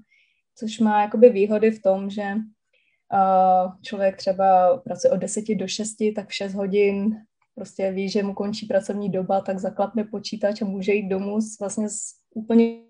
což 0.59 0.81
má 0.81 1.03
jakoby 1.03 1.29
výhody 1.31 1.71
v 1.71 1.83
tom, 1.83 2.11
že 2.11 2.35
uh, 2.35 3.73
člověk 3.83 4.17
třeba 4.17 4.77
pracuje 4.85 5.11
od 5.11 5.17
10 5.17 5.45
do 5.55 5.69
6, 5.69 5.89
tak 6.17 6.29
v 6.29 6.35
6 6.35 6.55
hodin 6.55 7.17
prostě 7.55 7.93
ví, 7.93 8.09
že 8.09 8.23
mu 8.23 8.35
končí 8.35 8.67
pracovní 8.67 9.11
doba, 9.11 9.41
tak 9.41 9.59
zaklapne 9.59 10.05
počítač 10.05 10.63
a 10.63 10.65
může 10.65 10.93
jít 10.93 11.09
domů 11.09 11.41
s, 11.41 11.61
vlastně 11.61 11.89
s 11.89 12.01
úplně 12.35 12.81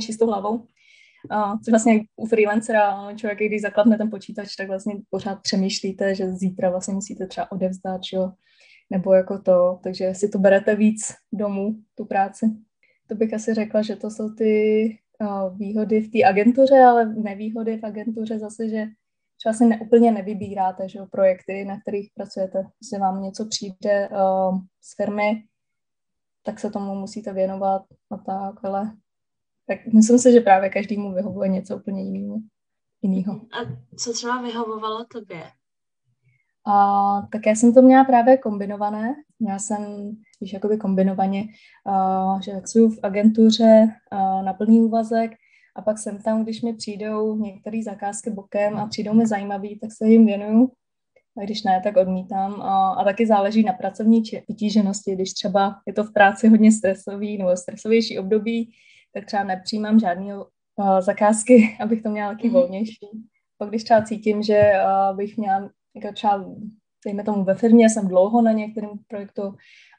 čistou 0.00 0.26
hlavou. 0.26 0.66
A 1.30 1.58
což 1.58 1.70
vlastně 1.70 2.00
u 2.16 2.26
freelancera, 2.26 3.14
člověk, 3.14 3.38
když 3.38 3.62
zaklapne 3.62 3.98
ten 3.98 4.10
počítač, 4.10 4.56
tak 4.56 4.68
vlastně 4.68 4.94
pořád 5.10 5.42
přemýšlíte, 5.42 6.14
že 6.14 6.32
zítra 6.32 6.70
vlastně 6.70 6.94
musíte 6.94 7.26
třeba 7.26 7.52
odevzdat, 7.52 8.00
jo, 8.12 8.32
nebo 8.90 9.14
jako 9.14 9.38
to, 9.38 9.80
takže 9.82 10.14
si 10.14 10.28
to 10.28 10.38
berete 10.38 10.76
víc 10.76 11.14
domů, 11.32 11.74
tu 11.94 12.04
práci. 12.04 12.46
To 13.06 13.14
bych 13.14 13.34
asi 13.34 13.54
řekla, 13.54 13.82
že 13.82 13.96
to 13.96 14.10
jsou 14.10 14.30
ty 14.30 14.98
výhody 15.56 16.00
v 16.00 16.10
té 16.10 16.24
agentuře, 16.24 16.78
ale 16.78 17.14
nevýhody 17.14 17.78
v 17.78 17.84
agentuře 17.84 18.38
zase, 18.38 18.68
že 18.68 18.86
třeba 19.38 19.52
si 19.52 19.66
neúplně 19.66 20.10
nevybíráte 20.10 20.88
že, 20.88 20.98
projekty, 21.10 21.64
na 21.64 21.80
kterých 21.80 22.10
pracujete. 22.14 22.58
Když 22.58 23.00
vám 23.00 23.22
něco 23.22 23.46
přijde 23.46 24.08
uh, 24.08 24.58
z 24.80 24.96
firmy, 24.96 25.42
tak 26.42 26.60
se 26.60 26.70
tomu 26.70 26.94
musíte 26.94 27.32
věnovat 27.32 27.82
a 28.10 28.16
tak, 28.16 28.64
ale 28.64 28.92
tak 29.66 29.78
myslím 29.94 30.18
si, 30.18 30.32
že 30.32 30.40
právě 30.40 30.70
každému 30.70 31.14
vyhovuje 31.14 31.48
něco 31.48 31.76
úplně 31.76 32.02
jiného. 32.02 32.40
Jinýho. 33.02 33.34
A 33.34 33.58
co 33.98 34.12
třeba 34.12 34.42
vyhovovalo 34.42 35.04
tobě? 35.04 35.42
A, 36.66 37.22
tak 37.32 37.46
já 37.46 37.54
jsem 37.54 37.74
to 37.74 37.82
měla 37.82 38.04
právě 38.04 38.36
kombinované. 38.36 39.14
Já 39.48 39.58
jsem 39.58 40.10
spíš 40.36 40.52
jakoby 40.52 40.76
kombinovaně, 40.76 41.44
uh, 41.86 42.40
že 42.40 42.52
pracuji 42.52 42.88
v 42.88 42.98
agentuře 43.02 43.86
uh, 44.12 44.42
na 44.42 44.52
plný 44.52 44.80
úvazek 44.80 45.30
a 45.78 45.82
pak 45.82 45.98
jsem 45.98 46.18
tam, 46.22 46.42
když 46.42 46.62
mi 46.62 46.74
přijdou 46.74 47.36
některé 47.36 47.82
zakázky 47.82 48.30
bokem 48.30 48.76
a 48.76 48.86
přijdou 48.86 49.14
mi 49.14 49.26
zajímavý, 49.26 49.78
tak 49.78 49.90
se 49.92 50.08
jim 50.08 50.26
věnuju. 50.26 50.72
A 51.38 51.44
když 51.44 51.62
ne, 51.62 51.80
tak 51.84 51.96
odmítám. 51.96 52.62
A, 52.62 52.92
a 52.92 53.04
taky 53.04 53.26
záleží 53.26 53.62
na 53.62 53.72
pracovní 53.72 54.22
vytíženosti. 54.48 55.14
Když 55.14 55.32
třeba 55.32 55.76
je 55.86 55.92
to 55.92 56.04
v 56.04 56.12
práci 56.12 56.48
hodně 56.48 56.72
stresový 56.72 57.38
nebo 57.38 57.56
stresovější 57.56 58.18
období, 58.18 58.70
tak 59.14 59.26
třeba 59.26 59.44
nepřijímám 59.44 60.00
žádný 60.00 60.32
uh, 60.32 60.44
zakázky, 61.00 61.76
abych 61.80 62.02
to 62.02 62.08
měla 62.08 62.30
taky 62.30 62.48
mhm. 62.48 62.54
volnější. 62.54 63.06
Pak 63.58 63.68
když 63.68 63.84
třeba 63.84 64.02
cítím, 64.02 64.42
že 64.42 64.72
uh, 64.72 65.16
bych 65.16 65.36
měla 65.36 65.70
jako 65.94 66.14
třeba, 66.14 66.44
dejme 67.04 67.24
tomu 67.24 67.44
ve 67.44 67.54
firmě, 67.54 67.90
jsem 67.90 68.08
dlouho 68.08 68.42
na 68.42 68.52
některém 68.52 68.90
projektu 69.08 69.42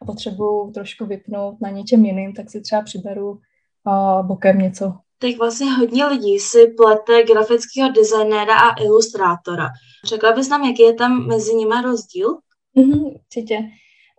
a 0.02 0.06
potřebuju 0.06 0.72
trošku 0.72 1.06
vypnout 1.06 1.62
na 1.62 1.70
něčem 1.70 2.06
jiným, 2.06 2.34
tak 2.34 2.50
si 2.50 2.62
třeba 2.62 2.82
přiberu 2.82 3.32
uh, 3.32 4.28
bokem 4.28 4.58
něco 4.58 4.94
tak 5.20 5.38
vlastně 5.38 5.72
hodně 5.72 6.06
lidí 6.06 6.40
si 6.40 6.68
plete 6.68 7.24
grafického 7.24 7.92
designéra 7.92 8.60
a 8.60 8.82
ilustrátora. 8.82 9.70
Řekla 10.06 10.32
bys 10.32 10.50
nám, 10.50 10.64
jaký 10.64 10.82
je 10.82 10.94
tam 10.94 11.28
mezi 11.28 11.56
nimi 11.56 11.82
rozdíl? 11.84 12.38
Mm-hmm, 12.78 13.16
určitě. 13.16 13.60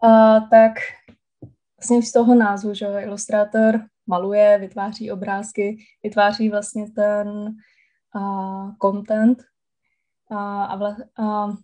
Uh, 0.05 0.49
tak 0.51 0.73
vlastně 1.79 2.03
z 2.03 2.13
toho 2.13 2.35
názvu, 2.35 2.75
že 2.75 2.87
ilustrátor 2.87 3.81
maluje, 4.07 4.59
vytváří 4.59 5.11
obrázky, 5.13 5.77
vytváří 6.03 6.49
vlastně 6.51 6.87
ten 6.91 7.29
uh, 8.17 8.71
content 8.83 9.39
uh, 10.31 10.39
a, 10.39 10.77
vla, 10.77 10.97
uh, 11.19 11.55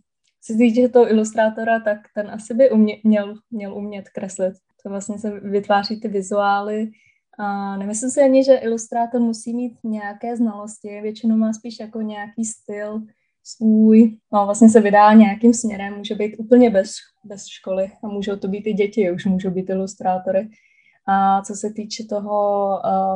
si 0.42 0.56
týče 0.56 0.88
toho 0.88 1.10
ilustrátora, 1.10 1.80
tak 1.80 1.98
ten 2.14 2.30
asi 2.30 2.54
by 2.54 2.70
umě, 2.70 3.00
měl, 3.04 3.34
měl 3.50 3.74
umět 3.74 4.08
kreslit. 4.08 4.54
To 4.82 4.90
vlastně 4.90 5.18
se 5.18 5.40
vytváří 5.40 6.00
ty 6.00 6.08
vizuály, 6.08 6.90
a 7.38 7.76
nemyslím 7.76 8.10
si 8.10 8.20
ani, 8.20 8.44
že 8.44 8.54
ilustrátor 8.54 9.20
musí 9.20 9.54
mít 9.54 9.78
nějaké 9.84 10.36
znalosti, 10.36 11.00
většinou 11.00 11.36
má 11.36 11.52
spíš 11.52 11.80
jako 11.80 12.00
nějaký 12.00 12.44
styl 12.44 13.02
svůj, 13.44 14.16
no, 14.32 14.44
vlastně 14.44 14.68
se 14.68 14.80
vydá 14.80 15.12
nějakým 15.12 15.54
směrem, 15.54 15.96
může 15.96 16.14
být 16.14 16.36
úplně 16.38 16.70
bez, 16.70 16.90
bez 17.24 17.46
školy 17.46 17.90
a 18.02 18.08
můžou 18.08 18.36
to 18.36 18.48
být 18.48 18.66
i 18.66 18.72
děti, 18.72 19.10
už 19.10 19.24
můžou 19.24 19.50
být 19.50 19.70
ilustrátory. 19.70 20.48
A 21.08 21.42
co 21.42 21.54
se 21.54 21.72
týče 21.72 22.04
toho 22.04 22.68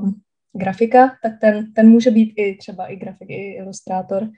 um, 0.03 0.21
grafika, 0.53 1.12
tak 1.23 1.33
ten, 1.41 1.73
ten 1.73 1.89
může 1.89 2.11
být 2.11 2.33
i 2.37 2.57
třeba 2.57 2.87
i 2.87 2.97
grafik, 2.97 3.31
i 3.31 3.53
ilustrátor, 3.53 4.29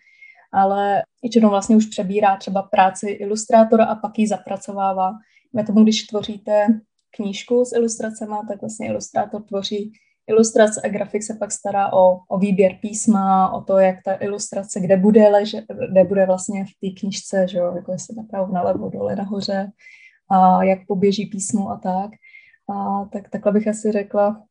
ale 0.52 1.02
většinou 1.22 1.50
vlastně 1.50 1.76
už 1.76 1.86
přebírá 1.86 2.36
třeba 2.36 2.62
práci 2.62 3.10
ilustrátora 3.10 3.84
a 3.84 3.94
pak 3.94 4.18
ji 4.18 4.26
zapracovává. 4.26 5.12
Na 5.54 5.62
tomu, 5.62 5.82
když 5.82 6.02
tvoříte 6.02 6.66
knížku 7.16 7.64
s 7.64 7.72
ilustracemi, 7.72 8.34
tak 8.48 8.60
vlastně 8.60 8.88
ilustrátor 8.88 9.42
tvoří 9.42 9.92
ilustrace 10.26 10.80
a 10.84 10.88
grafik 10.88 11.22
se 11.22 11.34
pak 11.34 11.52
stará 11.52 11.92
o, 11.92 12.18
o 12.28 12.38
výběr 12.38 12.78
písma, 12.80 13.52
o 13.52 13.60
to, 13.60 13.78
jak 13.78 13.96
ta 14.04 14.14
ilustrace, 14.14 14.80
kde 14.80 14.96
bude, 14.96 15.28
leže, 15.28 15.62
kde 15.90 16.04
bude 16.04 16.26
vlastně 16.26 16.64
v 16.64 16.68
té 16.80 17.00
knižce, 17.00 17.48
že 17.48 17.58
jo, 17.58 17.72
jako 17.76 17.92
jestli 17.92 18.16
napravo, 18.16 18.52
nalevo, 18.52 18.88
dole, 18.88 19.16
nahoře, 19.16 19.70
a 20.30 20.64
jak 20.64 20.78
poběží 20.86 21.26
písmo 21.26 21.70
a 21.70 21.76
tak. 21.76 22.10
A 22.70 23.04
tak 23.12 23.30
takhle 23.30 23.52
bych 23.52 23.68
asi 23.68 23.92
řekla, 23.92 24.44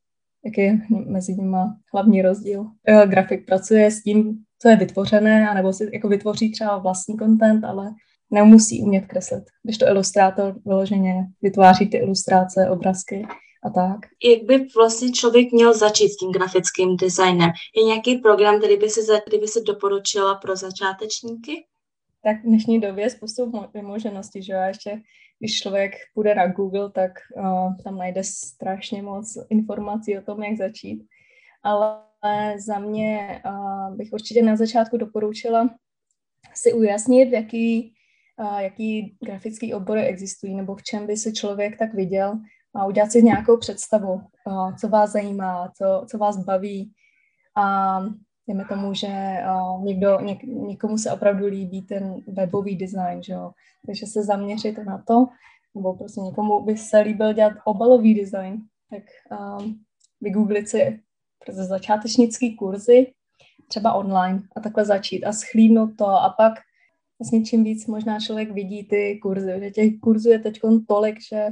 jaký 0.45 0.61
je 0.61 0.79
mezi 0.89 1.35
nimi 1.35 1.57
hlavní 1.93 2.21
rozdíl. 2.21 2.65
E, 2.87 3.07
grafik 3.07 3.45
pracuje 3.45 3.91
s 3.91 4.03
tím, 4.03 4.43
co 4.59 4.69
je 4.69 4.75
vytvořené, 4.75 5.49
anebo 5.49 5.73
si 5.73 5.89
jako 5.93 6.07
vytvoří 6.07 6.51
třeba 6.51 6.77
vlastní 6.77 7.17
content, 7.17 7.63
ale 7.63 7.91
nemusí 8.31 8.81
umět 8.81 9.05
kreslit. 9.05 9.43
Když 9.63 9.77
to 9.77 9.87
ilustrátor 9.87 10.55
vyloženě 10.65 11.27
vytváří 11.41 11.89
ty 11.89 11.97
ilustrace, 11.97 12.69
obrazky 12.69 13.27
a 13.63 13.69
tak. 13.69 13.99
Jak 14.23 14.43
by 14.43 14.67
vlastně 14.75 15.11
člověk 15.11 15.51
měl 15.51 15.77
začít 15.77 16.09
s 16.09 16.17
tím 16.17 16.31
grafickým 16.31 16.97
designem? 16.97 17.51
Je 17.77 17.83
nějaký 17.83 18.15
program, 18.15 18.57
který 18.57 18.77
by 18.77 18.89
si, 18.89 19.01
který 19.21 19.39
by 19.39 19.47
si 19.47 19.63
doporučila 19.63 20.35
pro 20.35 20.55
začátečníky? 20.55 21.65
Tak 22.23 22.39
v 22.39 22.43
dnešní 22.43 22.79
době 22.79 23.03
je 23.03 23.09
spoustu 23.09 23.51
možností, 23.81 24.43
že 24.43 24.53
jo? 24.53 24.59
A 24.59 24.65
ještě 24.65 25.01
když 25.39 25.59
člověk 25.59 25.91
půjde 26.13 26.35
na 26.35 26.47
Google, 26.47 26.91
tak 26.91 27.11
uh, 27.35 27.75
tam 27.83 27.97
najde 27.97 28.23
strašně 28.23 29.01
moc 29.01 29.37
informací 29.49 30.17
o 30.17 30.21
tom, 30.21 30.43
jak 30.43 30.57
začít. 30.57 31.03
Ale 31.63 31.97
za 32.65 32.79
mě 32.79 33.41
uh, 33.45 33.95
bych 33.95 34.13
určitě 34.13 34.43
na 34.43 34.55
začátku 34.55 34.97
doporučila 34.97 35.69
si 36.53 36.73
ujasnit, 36.73 37.29
v 37.29 37.33
jaký 37.33 37.93
jaký 38.59 39.17
grafický 39.25 39.73
obory 39.73 40.05
existují, 40.05 40.55
nebo 40.55 40.75
v 40.75 40.83
čem 40.83 41.07
by 41.07 41.17
se 41.17 41.31
člověk 41.31 41.77
tak 41.79 41.93
viděl 41.93 42.39
a 42.75 42.85
udělat 42.85 43.11
si 43.11 43.23
nějakou 43.23 43.57
představu, 43.57 44.21
co 44.79 44.89
vás 44.89 45.11
zajímá, 45.11 45.71
co, 45.77 46.05
co 46.09 46.17
vás 46.17 46.37
baví. 46.37 46.91
A 47.57 47.99
dejme 48.47 48.65
tomu, 48.65 48.93
že 48.93 49.37
někdo, 49.83 50.19
něk, 50.19 50.43
někomu 50.43 50.97
se 50.97 51.11
opravdu 51.11 51.45
líbí 51.45 51.81
ten 51.81 52.15
webový 52.27 52.75
design, 52.75 53.23
že 53.23 53.33
jo? 53.33 53.51
takže 53.85 54.05
se 54.05 54.23
zaměřit 54.23 54.77
na 54.77 55.03
to, 55.07 55.27
nebo 55.75 55.93
prostě 55.93 56.21
někomu 56.21 56.63
by 56.63 56.77
se 56.77 56.99
líbil 56.99 57.33
dělat 57.33 57.53
obalový 57.65 58.13
design, 58.13 58.61
tak 58.89 59.03
um, 59.39 59.83
vygooglit 60.21 60.69
si 60.69 60.99
prostě 61.45 61.63
začátečnický 61.63 62.55
kurzy, 62.55 63.13
třeba 63.67 63.93
online 63.93 64.41
a 64.55 64.59
takhle 64.59 64.85
začít 64.85 65.25
a 65.25 65.33
schlídnout 65.33 65.89
to 65.97 66.07
a 66.07 66.29
pak 66.37 66.53
vlastně 67.21 67.43
čím 67.43 67.63
víc 67.63 67.87
možná 67.87 68.19
člověk 68.19 68.51
vidí 68.51 68.83
ty 68.83 69.19
kurzy, 69.21 69.51
že 69.59 69.71
těch 69.71 69.99
kurzů 69.99 70.29
je 70.29 70.39
teď 70.39 70.59
tolik, 70.87 71.17
že 71.29 71.47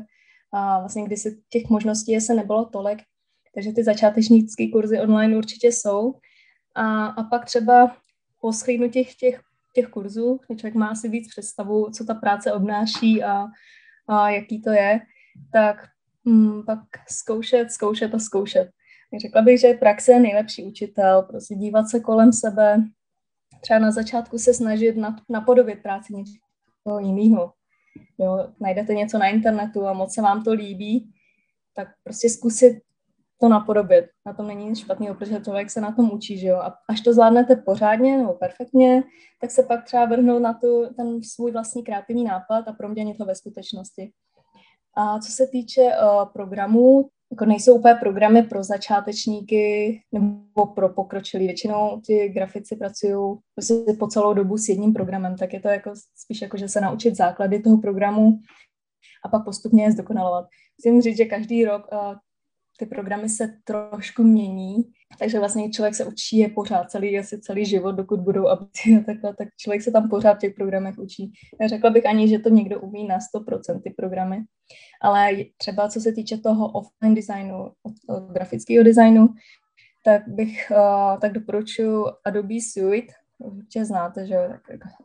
a 0.52 0.80
vlastně 0.80 1.04
když 1.04 1.22
se 1.22 1.30
těch 1.50 1.70
možností 1.70 2.22
se 2.22 2.34
nebylo 2.34 2.66
tolik, 2.66 3.00
takže 3.56 3.72
ty 3.72 3.84
začátečnické 3.84 4.68
kurzy 4.72 5.00
online 5.00 5.38
určitě 5.38 5.68
jsou. 5.68 6.14
A, 6.76 7.06
a 7.06 7.24
pak 7.24 7.46
třeba 7.46 7.98
po 8.42 8.52
těch, 8.92 9.16
těch, 9.16 9.42
těch 9.76 9.88
kurzů, 9.88 10.40
kdy 10.48 10.58
člověk 10.60 10.76
má 10.76 10.88
asi 10.88 11.10
víc 11.10 11.28
představu, 11.30 11.90
co 11.90 12.06
ta 12.06 12.14
práce 12.14 12.54
obnáší 12.54 13.24
a, 13.24 13.46
a 14.08 14.30
jaký 14.30 14.62
to 14.62 14.70
je, 14.70 15.00
tak 15.54 15.86
hm, 16.26 16.64
pak 16.66 16.80
zkoušet, 17.10 17.72
zkoušet 17.72 18.14
a 18.14 18.20
zkoušet. 18.20 18.70
Řekla 19.22 19.42
bych, 19.42 19.60
že 19.60 19.74
praxe 19.74 20.12
je 20.12 20.20
nejlepší 20.20 20.64
učitel, 20.64 21.22
prostě 21.22 21.56
dívat 21.56 21.90
se 21.90 22.00
kolem 22.00 22.34
sebe, 22.34 22.84
třeba 23.62 23.80
na 23.80 23.92
začátku 23.92 24.38
se 24.38 24.54
snažit 24.54 24.96
napodobit 25.30 25.84
práci 25.84 26.14
něčeho 26.14 27.00
jiného. 27.00 27.54
Jo, 28.18 28.48
najdete 28.60 28.94
něco 28.94 29.18
na 29.18 29.28
internetu 29.28 29.88
a 29.88 29.94
moc 29.94 30.14
se 30.14 30.22
vám 30.22 30.44
to 30.44 30.54
líbí, 30.54 31.12
tak 31.76 31.88
prostě 32.04 32.30
zkusit 32.30 32.82
to 33.42 33.50
napodobit. 33.50 34.06
Na 34.26 34.34
tom 34.34 34.48
není 34.48 34.66
nic 34.66 34.80
špatného, 34.80 35.16
protože 35.16 35.42
člověk 35.44 35.70
se 35.70 35.82
na 35.82 35.92
tom 35.92 36.12
učí, 36.14 36.38
že 36.38 36.48
jo. 36.48 36.56
A 36.56 36.76
až 36.88 37.02
to 37.02 37.14
zvládnete 37.14 37.56
pořádně 37.56 38.18
nebo 38.18 38.34
perfektně, 38.34 39.04
tak 39.42 39.52
se 39.52 39.64
pak 39.64 39.86
třeba 39.86 40.06
vrhnout 40.06 40.42
na 40.42 40.54
tu, 40.54 40.94
ten 40.96 41.24
svůj 41.24 41.52
vlastní 41.52 41.84
kreativní 41.84 42.24
nápad 42.24 42.68
a 42.68 42.74
proměnit 42.74 43.18
to 43.18 43.26
ve 43.26 43.36
skutečnosti. 43.36 44.12
A 44.96 45.20
co 45.20 45.32
se 45.32 45.48
týče 45.48 45.82
uh, 45.82 46.26
programů, 46.34 47.10
jako 47.32 47.46
nejsou 47.46 47.76
úplně 47.76 47.96
programy 47.96 48.44
pro 48.44 48.64
začátečníky 48.64 50.02
nebo 50.12 50.66
pro 50.66 50.90
pokročilí. 50.90 51.46
Většinou 51.46 52.02
ty 52.08 52.30
grafici 52.30 52.76
pracují 52.76 53.38
prostě 53.56 53.74
po 54.00 54.08
celou 54.08 54.34
dobu 54.34 54.58
s 54.58 54.70
jedním 54.70 54.94
programem, 54.94 55.38
tak 55.38 55.54
je 55.54 55.60
to 55.60 55.68
jako 55.68 55.92
spíš 56.16 56.42
jako, 56.42 56.58
že 56.58 56.70
se 56.70 56.82
naučit 56.82 57.18
základy 57.18 57.60
toho 57.60 57.78
programu 57.78 58.40
a 59.26 59.30
pak 59.30 59.46
postupně 59.46 59.84
je 59.84 59.92
zdokonalovat. 59.92 60.46
Musím 60.80 61.02
říct, 61.02 61.18
že 61.18 61.26
každý 61.26 61.66
rok 61.66 61.88
ty 62.80 62.86
programy 62.86 63.30
se 63.30 63.54
trošku 63.64 64.24
mění, 64.24 64.76
takže 65.20 65.40
vlastně 65.40 65.70
člověk 65.70 65.96
se 65.96 66.06
učí 66.06 66.38
je 66.38 66.50
pořád 66.50 66.92
celý, 66.92 67.20
asi 67.20 67.40
celý 67.40 67.66
život, 67.66 67.92
dokud 67.92 68.20
budou 68.20 68.48
a 68.48 68.68
takhle, 69.06 69.36
tak 69.36 69.48
člověk 69.58 69.82
se 69.82 69.92
tam 69.92 70.10
pořád 70.10 70.34
v 70.34 70.40
těch 70.40 70.54
programech 70.54 70.98
učí. 70.98 71.32
Neřekla 71.60 71.90
bych 71.90 72.06
ani, 72.06 72.30
že 72.30 72.40
to 72.40 72.50
někdo 72.50 72.80
umí 72.80 73.08
na 73.08 73.18
100% 73.36 73.82
ty 73.84 73.90
programy, 73.90 74.44
ale 75.02 75.32
třeba 75.58 75.90
co 75.90 76.00
se 76.00 76.12
týče 76.12 76.38
toho 76.38 76.72
offline 76.72 77.16
designu, 77.16 77.72
grafického 78.34 78.84
designu, 78.84 79.28
tak 80.06 80.28
bych, 80.28 80.72
uh, 80.72 81.20
tak 81.20 81.32
doporučuji 81.32 82.06
Adobe 82.26 82.56
Suite, 82.74 83.14
určitě 83.40 83.86
znáte, 83.86 84.28
že 84.28 84.50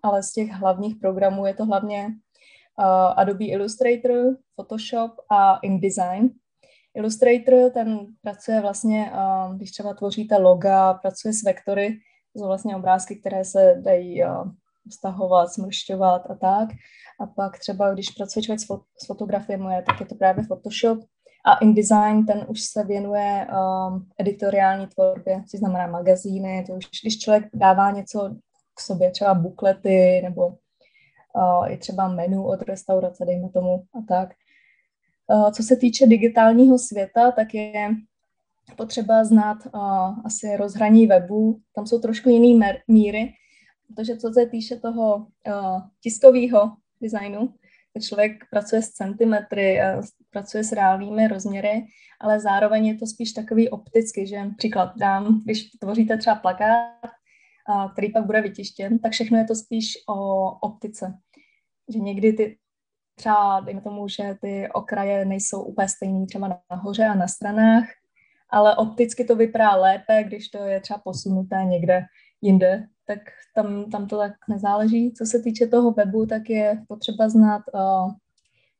ale 0.02 0.22
z 0.22 0.32
těch 0.32 0.50
hlavních 0.50 0.96
programů 0.96 1.46
je 1.46 1.54
to 1.54 1.64
hlavně 1.64 2.06
uh, 2.06 2.84
Adobe 3.16 3.44
Illustrator, 3.44 4.36
Photoshop 4.54 5.10
a 5.30 5.56
InDesign. 5.56 6.30
Illustrator, 6.94 7.70
ten 7.70 8.06
pracuje 8.22 8.60
vlastně, 8.60 9.12
když 9.56 9.70
třeba 9.70 9.94
tvoříte 9.94 10.36
loga, 10.36 10.94
pracuje 10.94 11.32
s 11.32 11.42
vektory, 11.42 11.98
to 12.32 12.38
jsou 12.38 12.46
vlastně 12.46 12.76
obrázky, 12.76 13.16
které 13.16 13.44
se 13.44 13.74
dají 13.80 14.22
stahovat, 14.92 15.52
smršťovat 15.52 16.30
a 16.30 16.34
tak. 16.34 16.68
A 17.20 17.26
pak 17.26 17.58
třeba, 17.58 17.94
když 17.94 18.10
pracuje 18.10 18.42
člověk 18.42 18.60
s, 18.60 18.68
fot- 18.68 18.84
s 19.02 19.06
fotografiemi, 19.06 19.74
tak 19.86 20.00
je 20.00 20.06
to 20.06 20.14
právě 20.14 20.44
Photoshop. 20.44 20.98
A 21.46 21.54
InDesign, 21.58 22.26
ten 22.26 22.46
už 22.48 22.60
se 22.60 22.84
věnuje 22.84 23.46
um, 23.46 24.08
editoriální 24.18 24.86
tvorbě, 24.86 25.42
což 25.50 25.60
znamená 25.60 25.86
magazíny, 25.86 26.64
to 26.66 26.72
už, 26.72 26.84
když 27.02 27.18
člověk 27.18 27.44
dává 27.54 27.90
něco 27.90 28.36
k 28.74 28.80
sobě, 28.80 29.10
třeba 29.10 29.34
buklety 29.34 30.20
nebo 30.24 30.46
uh, 30.46 31.72
i 31.72 31.76
třeba 31.76 32.08
menu 32.08 32.46
od 32.46 32.62
restaurace, 32.62 33.24
dejme 33.24 33.48
tomu 33.48 33.84
a 33.94 33.98
tak. 34.08 34.28
Uh, 35.26 35.50
co 35.50 35.62
se 35.62 35.76
týče 35.76 36.06
digitálního 36.06 36.78
světa, 36.78 37.30
tak 37.30 37.54
je 37.54 37.90
potřeba 38.76 39.24
znát 39.24 39.58
uh, 39.66 39.80
asi 40.24 40.56
rozhraní 40.56 41.06
webu. 41.06 41.60
Tam 41.74 41.86
jsou 41.86 41.98
trošku 41.98 42.28
jiné 42.28 42.82
míry, 42.88 43.32
protože 43.88 44.16
co 44.16 44.32
se 44.32 44.46
týče 44.46 44.76
toho 44.76 45.16
uh, 45.16 45.80
tiskového 46.00 46.72
designu, 47.00 47.54
člověk 48.00 48.44
pracuje 48.50 48.82
s 48.82 48.88
centimetry, 48.88 49.80
pracuje 50.30 50.64
s 50.64 50.72
reálnými 50.72 51.28
rozměry, 51.28 51.86
ale 52.20 52.40
zároveň 52.40 52.86
je 52.86 52.94
to 52.94 53.06
spíš 53.06 53.32
takový 53.32 53.68
opticky, 53.68 54.26
že 54.26 54.50
příklad 54.58 54.92
dám, 54.96 55.42
když 55.44 55.70
tvoříte 55.70 56.16
třeba 56.16 56.36
plakát, 56.36 57.10
který 57.92 58.12
pak 58.12 58.26
bude 58.26 58.40
vytištěn, 58.40 58.98
tak 58.98 59.12
všechno 59.12 59.38
je 59.38 59.44
to 59.44 59.54
spíš 59.54 59.92
o 60.08 60.50
optice. 60.50 61.14
Že 61.92 61.98
někdy 61.98 62.32
ty, 62.32 62.56
třeba, 63.14 63.60
dejme 63.60 63.80
tomu, 63.80 64.08
že 64.08 64.36
ty 64.40 64.68
okraje 64.74 65.24
nejsou 65.24 65.62
úplně 65.62 65.88
stejný 65.88 66.26
třeba 66.26 66.60
nahoře 66.70 67.04
a 67.04 67.14
na 67.14 67.28
stranách, 67.28 67.84
ale 68.50 68.76
opticky 68.76 69.24
to 69.24 69.36
vypadá 69.36 69.76
lépe, 69.76 70.24
když 70.24 70.48
to 70.48 70.58
je 70.58 70.80
třeba 70.80 70.98
posunuté 70.98 71.64
někde 71.64 72.04
jinde, 72.42 72.86
tak 73.06 73.18
tam, 73.54 73.90
tam 73.90 74.06
to 74.06 74.18
tak 74.18 74.32
nezáleží. 74.48 75.12
Co 75.12 75.26
se 75.26 75.42
týče 75.42 75.66
toho 75.66 75.90
webu, 75.90 76.26
tak 76.26 76.50
je 76.50 76.82
potřeba 76.88 77.28
znát 77.28 77.62
uh, 77.74 78.12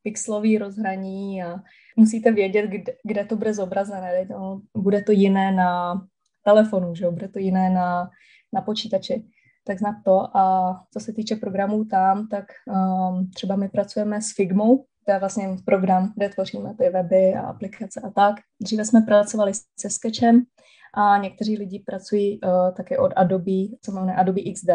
pixelový 0.03 0.59
rozhraní 0.59 1.43
a 1.43 1.57
musíte 1.97 2.33
vědět, 2.33 2.67
kde, 2.67 2.93
kde 3.05 3.25
to 3.25 3.37
bude 3.37 3.55
zobrazené. 3.55 4.27
To, 4.27 4.61
bude 4.77 5.03
to 5.03 5.13
jiné 5.13 5.53
na 5.53 6.01
telefonu, 6.45 6.95
že? 6.95 7.11
bude 7.11 7.29
to 7.29 7.39
jiné 7.39 7.71
na, 7.71 8.11
na 8.53 8.61
počítači. 8.61 9.25
Tak 9.67 9.79
znát 9.79 9.95
to. 10.05 10.37
A 10.37 10.75
co 10.93 11.01
se 11.01 11.13
týče 11.13 11.37
programů 11.37 11.85
tam, 11.85 12.29
tak 12.29 12.45
um, 12.67 13.31
třeba 13.35 13.57
my 13.57 13.69
pracujeme 13.69 14.23
s 14.23 14.35
Figmou, 14.35 14.85
to 15.07 15.13
je 15.13 15.19
vlastně 15.19 15.49
program, 15.65 16.13
kde 16.17 16.29
tvoříme 16.29 16.75
ty 16.79 16.89
weby 16.91 17.35
a 17.35 17.41
aplikace 17.41 18.01
a 18.01 18.11
tak. 18.11 18.37
Dříve 18.63 18.85
jsme 18.85 19.01
pracovali 19.01 19.53
se 19.81 19.91
Sketchem, 19.91 20.43
a 20.95 21.19
někteří 21.19 21.59
lidi 21.59 21.83
pracují 21.87 22.41
uh, 22.41 22.75
také 22.77 22.99
od 22.99 23.13
Adobe, 23.17 23.63
co 23.83 23.93
máme 23.93 24.15
Adobe 24.15 24.41
XD, 24.55 24.71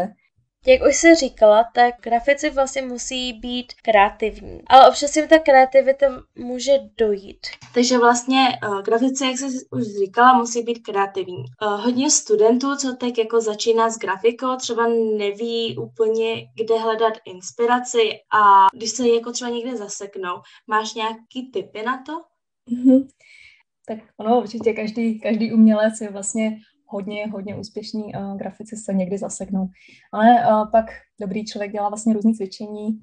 jak 0.65 0.81
už 0.89 0.95
jsi 0.95 1.15
říkala, 1.15 1.65
tak 1.75 1.95
grafici 2.01 2.49
vlastně 2.49 2.81
musí 2.81 3.33
být 3.33 3.73
kreativní, 3.83 4.61
ale 4.67 4.89
občas 4.89 5.15
jim 5.15 5.27
ta 5.27 5.39
kreativita 5.39 6.05
může 6.35 6.71
dojít. 6.97 7.47
Takže 7.73 7.97
vlastně 7.97 8.47
uh, 8.67 8.81
grafici, 8.81 9.25
jak 9.25 9.37
jsi 9.37 9.45
už 9.71 9.83
říkala, 9.99 10.37
musí 10.37 10.63
být 10.63 10.79
kreativní. 10.79 11.43
Uh, 11.61 11.83
hodně 11.83 12.11
studentů, 12.11 12.75
co 12.75 12.93
teď 12.93 13.17
jako 13.17 13.41
začíná 13.41 13.89
s 13.89 13.97
grafikou, 13.97 14.55
třeba 14.55 14.87
neví 15.17 15.77
úplně, 15.77 16.47
kde 16.55 16.79
hledat 16.79 17.13
inspiraci 17.25 18.09
a 18.33 18.67
když 18.73 18.89
se 18.89 19.09
jako 19.09 19.31
třeba 19.31 19.51
někde 19.51 19.77
zaseknou, 19.77 20.35
máš 20.67 20.93
nějaký 20.93 21.51
tipy 21.51 21.83
na 21.83 22.03
to? 22.05 22.13
Mm-hmm 22.71 23.07
tak 23.89 23.99
ono 24.17 24.41
určitě 24.41 24.73
každý, 24.73 25.19
každý 25.19 25.53
umělec 25.53 26.01
je 26.01 26.09
vlastně 26.09 26.59
hodně, 26.89 27.27
hodně 27.27 27.55
úspěšný 27.55 28.03
uh, 28.03 28.37
grafici 28.37 28.77
se 28.77 28.93
někdy 28.93 29.17
zaseknou. 29.17 29.67
Ale 30.11 30.29
uh, 30.29 30.71
pak 30.71 30.85
dobrý 31.21 31.45
člověk 31.45 31.71
dělá 31.71 31.89
vlastně 31.89 32.13
různý 32.13 32.33
cvičení, 32.33 32.99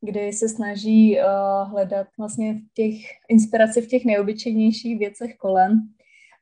kdy 0.00 0.32
se 0.32 0.48
snaží 0.48 1.18
uh, 1.18 1.70
hledat 1.70 2.06
vlastně 2.18 2.54
v 2.54 2.74
těch 2.74 2.94
inspiraci 3.28 3.80
v 3.82 3.88
těch 3.88 4.04
nejobyčejnějších 4.04 4.98
věcech 4.98 5.36
kolem. 5.36 5.72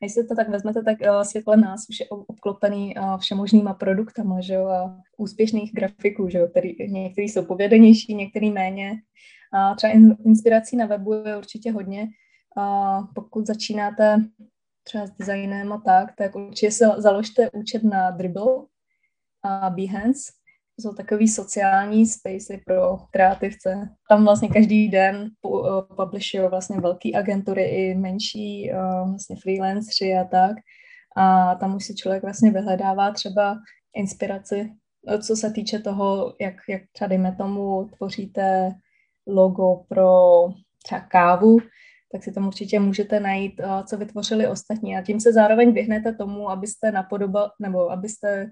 A 0.03 0.05
jestli 0.05 0.27
to 0.27 0.35
tak 0.35 0.49
vezmete, 0.49 0.83
tak 0.83 0.99
uh, 1.01 1.23
svět 1.23 1.45
kolem 1.45 1.61
nás 1.61 1.89
už 1.89 2.01
je 2.01 2.09
obklopený 2.09 2.97
uh, 2.97 3.19
všemožnýma 3.19 3.75
produktama, 3.75 4.41
že 4.41 4.55
jo, 4.55 4.67
a 4.67 4.97
úspěšných 5.17 5.75
grafiků, 5.75 6.29
že 6.29 6.39
jo, 6.39 6.49
který, 6.49 6.93
některý 6.93 7.29
jsou 7.29 7.45
povědenější, 7.45 8.15
některý 8.15 8.51
méně. 8.51 8.93
A 9.53 9.75
třeba 9.75 9.93
inspirací 10.25 10.77
na 10.77 10.87
webu 10.87 11.13
je 11.13 11.37
určitě 11.37 11.73
hodně, 11.73 12.09
a 12.57 12.99
pokud 13.15 13.47
začínáte 13.47 14.25
třeba 14.85 15.07
s 15.07 15.11
designem 15.11 15.73
a 15.73 15.83
tak, 15.85 16.17
tak 16.17 16.37
určitě 16.37 16.71
se 16.71 16.85
založte 16.99 17.51
účet 17.51 17.83
na 17.85 18.11
Dribble 18.11 18.55
a 19.43 19.71
Behance. 19.71 20.33
To 20.77 20.83
jsou 20.83 20.95
takový 20.95 21.29
sociální 21.29 22.07
spacey 22.07 22.63
pro 22.67 22.97
kreativce. 23.11 23.89
Tam 24.09 24.25
vlastně 24.25 24.49
každý 24.49 24.89
den 24.89 25.29
publishují 25.97 26.49
vlastně 26.49 26.81
velké 26.81 27.13
agentury 27.15 27.65
i 27.65 27.95
menší 27.95 28.71
vlastně 29.09 29.37
freelanceri 29.43 30.17
a 30.17 30.25
tak. 30.25 30.57
A 31.17 31.55
tam 31.55 31.77
už 31.77 31.85
si 31.85 31.95
člověk 31.95 32.23
vlastně 32.23 32.51
vyhledává 32.51 33.11
třeba 33.11 33.57
inspiraci, 33.95 34.73
co 35.27 35.37
se 35.37 35.51
týče 35.51 35.79
toho, 35.79 36.35
jak, 36.41 36.55
jak 36.69 36.83
třeba 36.93 37.09
dejme 37.09 37.37
tomu 37.37 37.91
tvoříte 37.97 38.71
logo 39.27 39.85
pro 39.89 40.09
třeba 40.85 41.01
kávu, 41.01 41.59
tak 42.15 42.25
si 42.25 42.33
tam 42.33 42.47
určitě 42.47 42.81
můžete 42.81 43.21
najít, 43.21 43.61
eh, 43.61 43.85
co 43.87 43.97
vytvořili 43.97 44.49
ostatní. 44.49 44.97
A 44.97 45.03
tím 45.03 45.21
se 45.21 45.33
zároveň 45.33 45.73
vyhnete 45.73 46.13
tomu, 46.13 46.51
abyste 46.51 46.93
napodobili, 46.93 47.45
nebo 47.61 47.91
abyste 47.91 48.51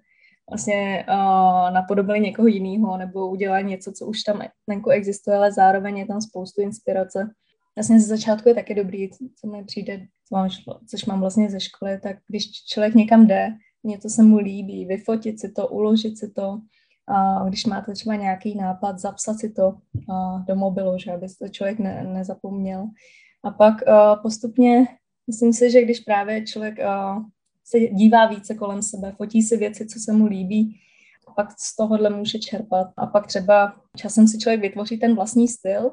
vlastně 0.50 1.06
uh, 1.08 1.70
napodobili 1.70 2.20
někoho 2.20 2.48
jiného, 2.48 2.96
nebo 2.96 3.30
udělali 3.30 3.64
něco, 3.64 3.92
co 3.92 4.06
už 4.06 4.22
tam 4.22 4.42
venku 4.68 4.90
existuje, 4.90 5.36
ale 5.36 5.52
zároveň 5.52 5.98
je 5.98 6.06
tam 6.06 6.20
spoustu 6.20 6.62
inspirace. 6.62 7.30
Vlastně 7.76 8.00
ze 8.00 8.06
začátku 8.06 8.48
je 8.48 8.54
taky 8.54 8.74
dobrý, 8.74 9.10
co 9.10 9.46
mi 9.46 9.64
přijde, 9.64 10.06
co 10.28 10.36
mám, 10.36 10.48
což 10.90 11.04
mám 11.04 11.20
vlastně 11.20 11.50
ze 11.50 11.60
školy, 11.60 12.00
tak 12.00 12.16
když 12.28 12.44
člověk 12.52 12.94
někam 12.94 13.26
jde, 13.26 13.48
něco 13.84 14.08
se 14.08 14.22
mu 14.22 14.36
líbí, 14.36 14.86
vyfotit 14.86 15.40
si 15.40 15.52
to, 15.52 15.68
uložit 15.68 16.18
si 16.18 16.30
to, 16.30 16.58
a 17.08 17.48
když 17.48 17.66
máte 17.66 17.92
třeba 17.92 18.16
nějaký 18.16 18.54
nápad, 18.54 18.98
zapsat 18.98 19.38
si 19.38 19.52
to 19.52 19.68
uh, 19.68 20.44
do 20.44 20.56
mobilu, 20.56 20.98
že 20.98 21.12
aby 21.12 21.26
to 21.38 21.48
člověk 21.48 21.78
ne, 21.78 22.04
nezapomněl. 22.04 22.88
A 23.44 23.50
pak 23.50 23.74
uh, 23.74 24.22
postupně, 24.22 24.86
myslím 25.26 25.52
si, 25.52 25.70
že 25.70 25.82
když 25.82 26.00
právě 26.00 26.46
člověk 26.46 26.78
uh, 26.78 27.22
se 27.64 27.78
dívá 27.78 28.26
více 28.26 28.54
kolem 28.54 28.82
sebe, 28.82 29.12
fotí 29.16 29.42
si 29.42 29.56
věci, 29.56 29.86
co 29.86 29.98
se 29.98 30.12
mu 30.12 30.26
líbí, 30.26 30.80
pak 31.36 31.48
z 31.58 31.76
tohohle 31.76 32.10
může 32.10 32.38
čerpat. 32.38 32.86
A 32.96 33.06
pak 33.06 33.26
třeba 33.26 33.74
časem 33.96 34.28
si 34.28 34.38
člověk 34.38 34.60
vytvoří 34.60 34.98
ten 34.98 35.14
vlastní 35.14 35.48
styl 35.48 35.90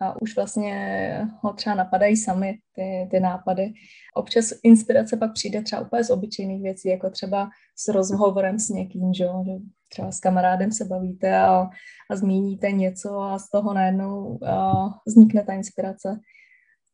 a 0.00 0.22
už 0.22 0.36
vlastně 0.36 1.28
ho 1.40 1.52
třeba 1.52 1.74
napadají 1.76 2.16
sami 2.16 2.58
ty, 2.74 3.08
ty 3.10 3.20
nápady. 3.20 3.72
Občas 4.14 4.52
inspirace 4.62 5.16
pak 5.16 5.32
přijde 5.32 5.62
třeba 5.62 5.82
úplně 5.82 6.04
z 6.04 6.10
obyčejných 6.10 6.62
věcí, 6.62 6.88
jako 6.88 7.10
třeba 7.10 7.48
s 7.76 7.88
rozhovorem 7.88 8.58
s 8.58 8.68
někým, 8.68 9.14
že, 9.14 9.24
že 9.24 9.52
třeba 9.88 10.12
s 10.12 10.20
kamarádem 10.20 10.72
se 10.72 10.84
bavíte 10.84 11.38
a, 11.38 11.68
a 12.10 12.16
zmíníte 12.16 12.72
něco 12.72 13.20
a 13.20 13.38
z 13.38 13.50
toho 13.50 13.74
najednou 13.74 14.38
a 14.46 14.88
vznikne 15.06 15.44
ta 15.44 15.52
inspirace. 15.52 16.20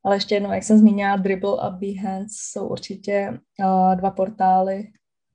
Ale 0.05 0.17
ještě 0.17 0.35
jednou, 0.35 0.53
jak 0.53 0.63
jsem 0.63 0.79
zmínila, 0.79 1.17
Dribble 1.17 1.61
a 1.61 1.71
Behance 1.71 2.37
jsou 2.51 2.69
určitě 2.69 3.39
uh, 3.61 3.97
dva 3.97 4.11
portály, 4.11 4.85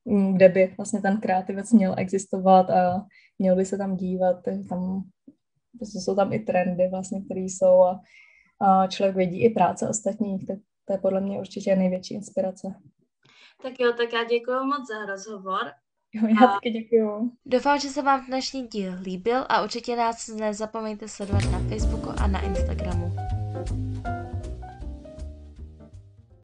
mm, 0.04 0.34
kde 0.34 0.48
by 0.48 0.74
vlastně 0.76 1.00
ten 1.00 1.20
kreativec 1.20 1.72
měl 1.72 1.94
existovat 1.98 2.70
a 2.70 3.06
měl 3.38 3.56
by 3.56 3.64
se 3.64 3.78
tam 3.78 3.96
dívat, 3.96 4.36
tam 4.68 5.02
prostě 5.78 5.98
jsou 5.98 6.14
tam 6.14 6.32
i 6.32 6.38
trendy 6.38 6.88
vlastně, 6.90 7.20
které 7.24 7.40
jsou 7.40 7.82
a, 7.82 8.00
a 8.60 8.86
člověk 8.86 9.16
vidí 9.16 9.44
i 9.44 9.50
práce 9.50 9.88
ostatních, 9.88 10.46
tak 10.46 10.58
to 10.84 10.92
je 10.92 10.98
podle 10.98 11.20
mě 11.20 11.38
určitě 11.38 11.76
největší 11.76 12.14
inspirace. 12.14 12.74
Tak 13.62 13.80
jo, 13.80 13.92
tak 13.92 14.12
já 14.12 14.24
děkuji 14.24 14.64
moc 14.64 14.88
za 14.88 15.06
rozhovor. 15.06 15.72
Jo, 16.12 16.26
já 16.26 16.46
a... 16.46 16.52
taky 16.52 16.70
děkuji. 16.70 17.30
Doufám, 17.46 17.78
že 17.78 17.88
se 17.88 18.02
vám 18.02 18.26
dnešní 18.26 18.66
díl 18.66 18.92
líbil 19.02 19.44
a 19.48 19.62
určitě 19.62 19.96
nás 19.96 20.28
nezapomeňte 20.28 21.08
sledovat 21.08 21.44
na 21.52 21.58
Facebooku 21.58 22.10
a 22.18 22.26
na 22.26 22.40
Instagramu. 22.40 23.39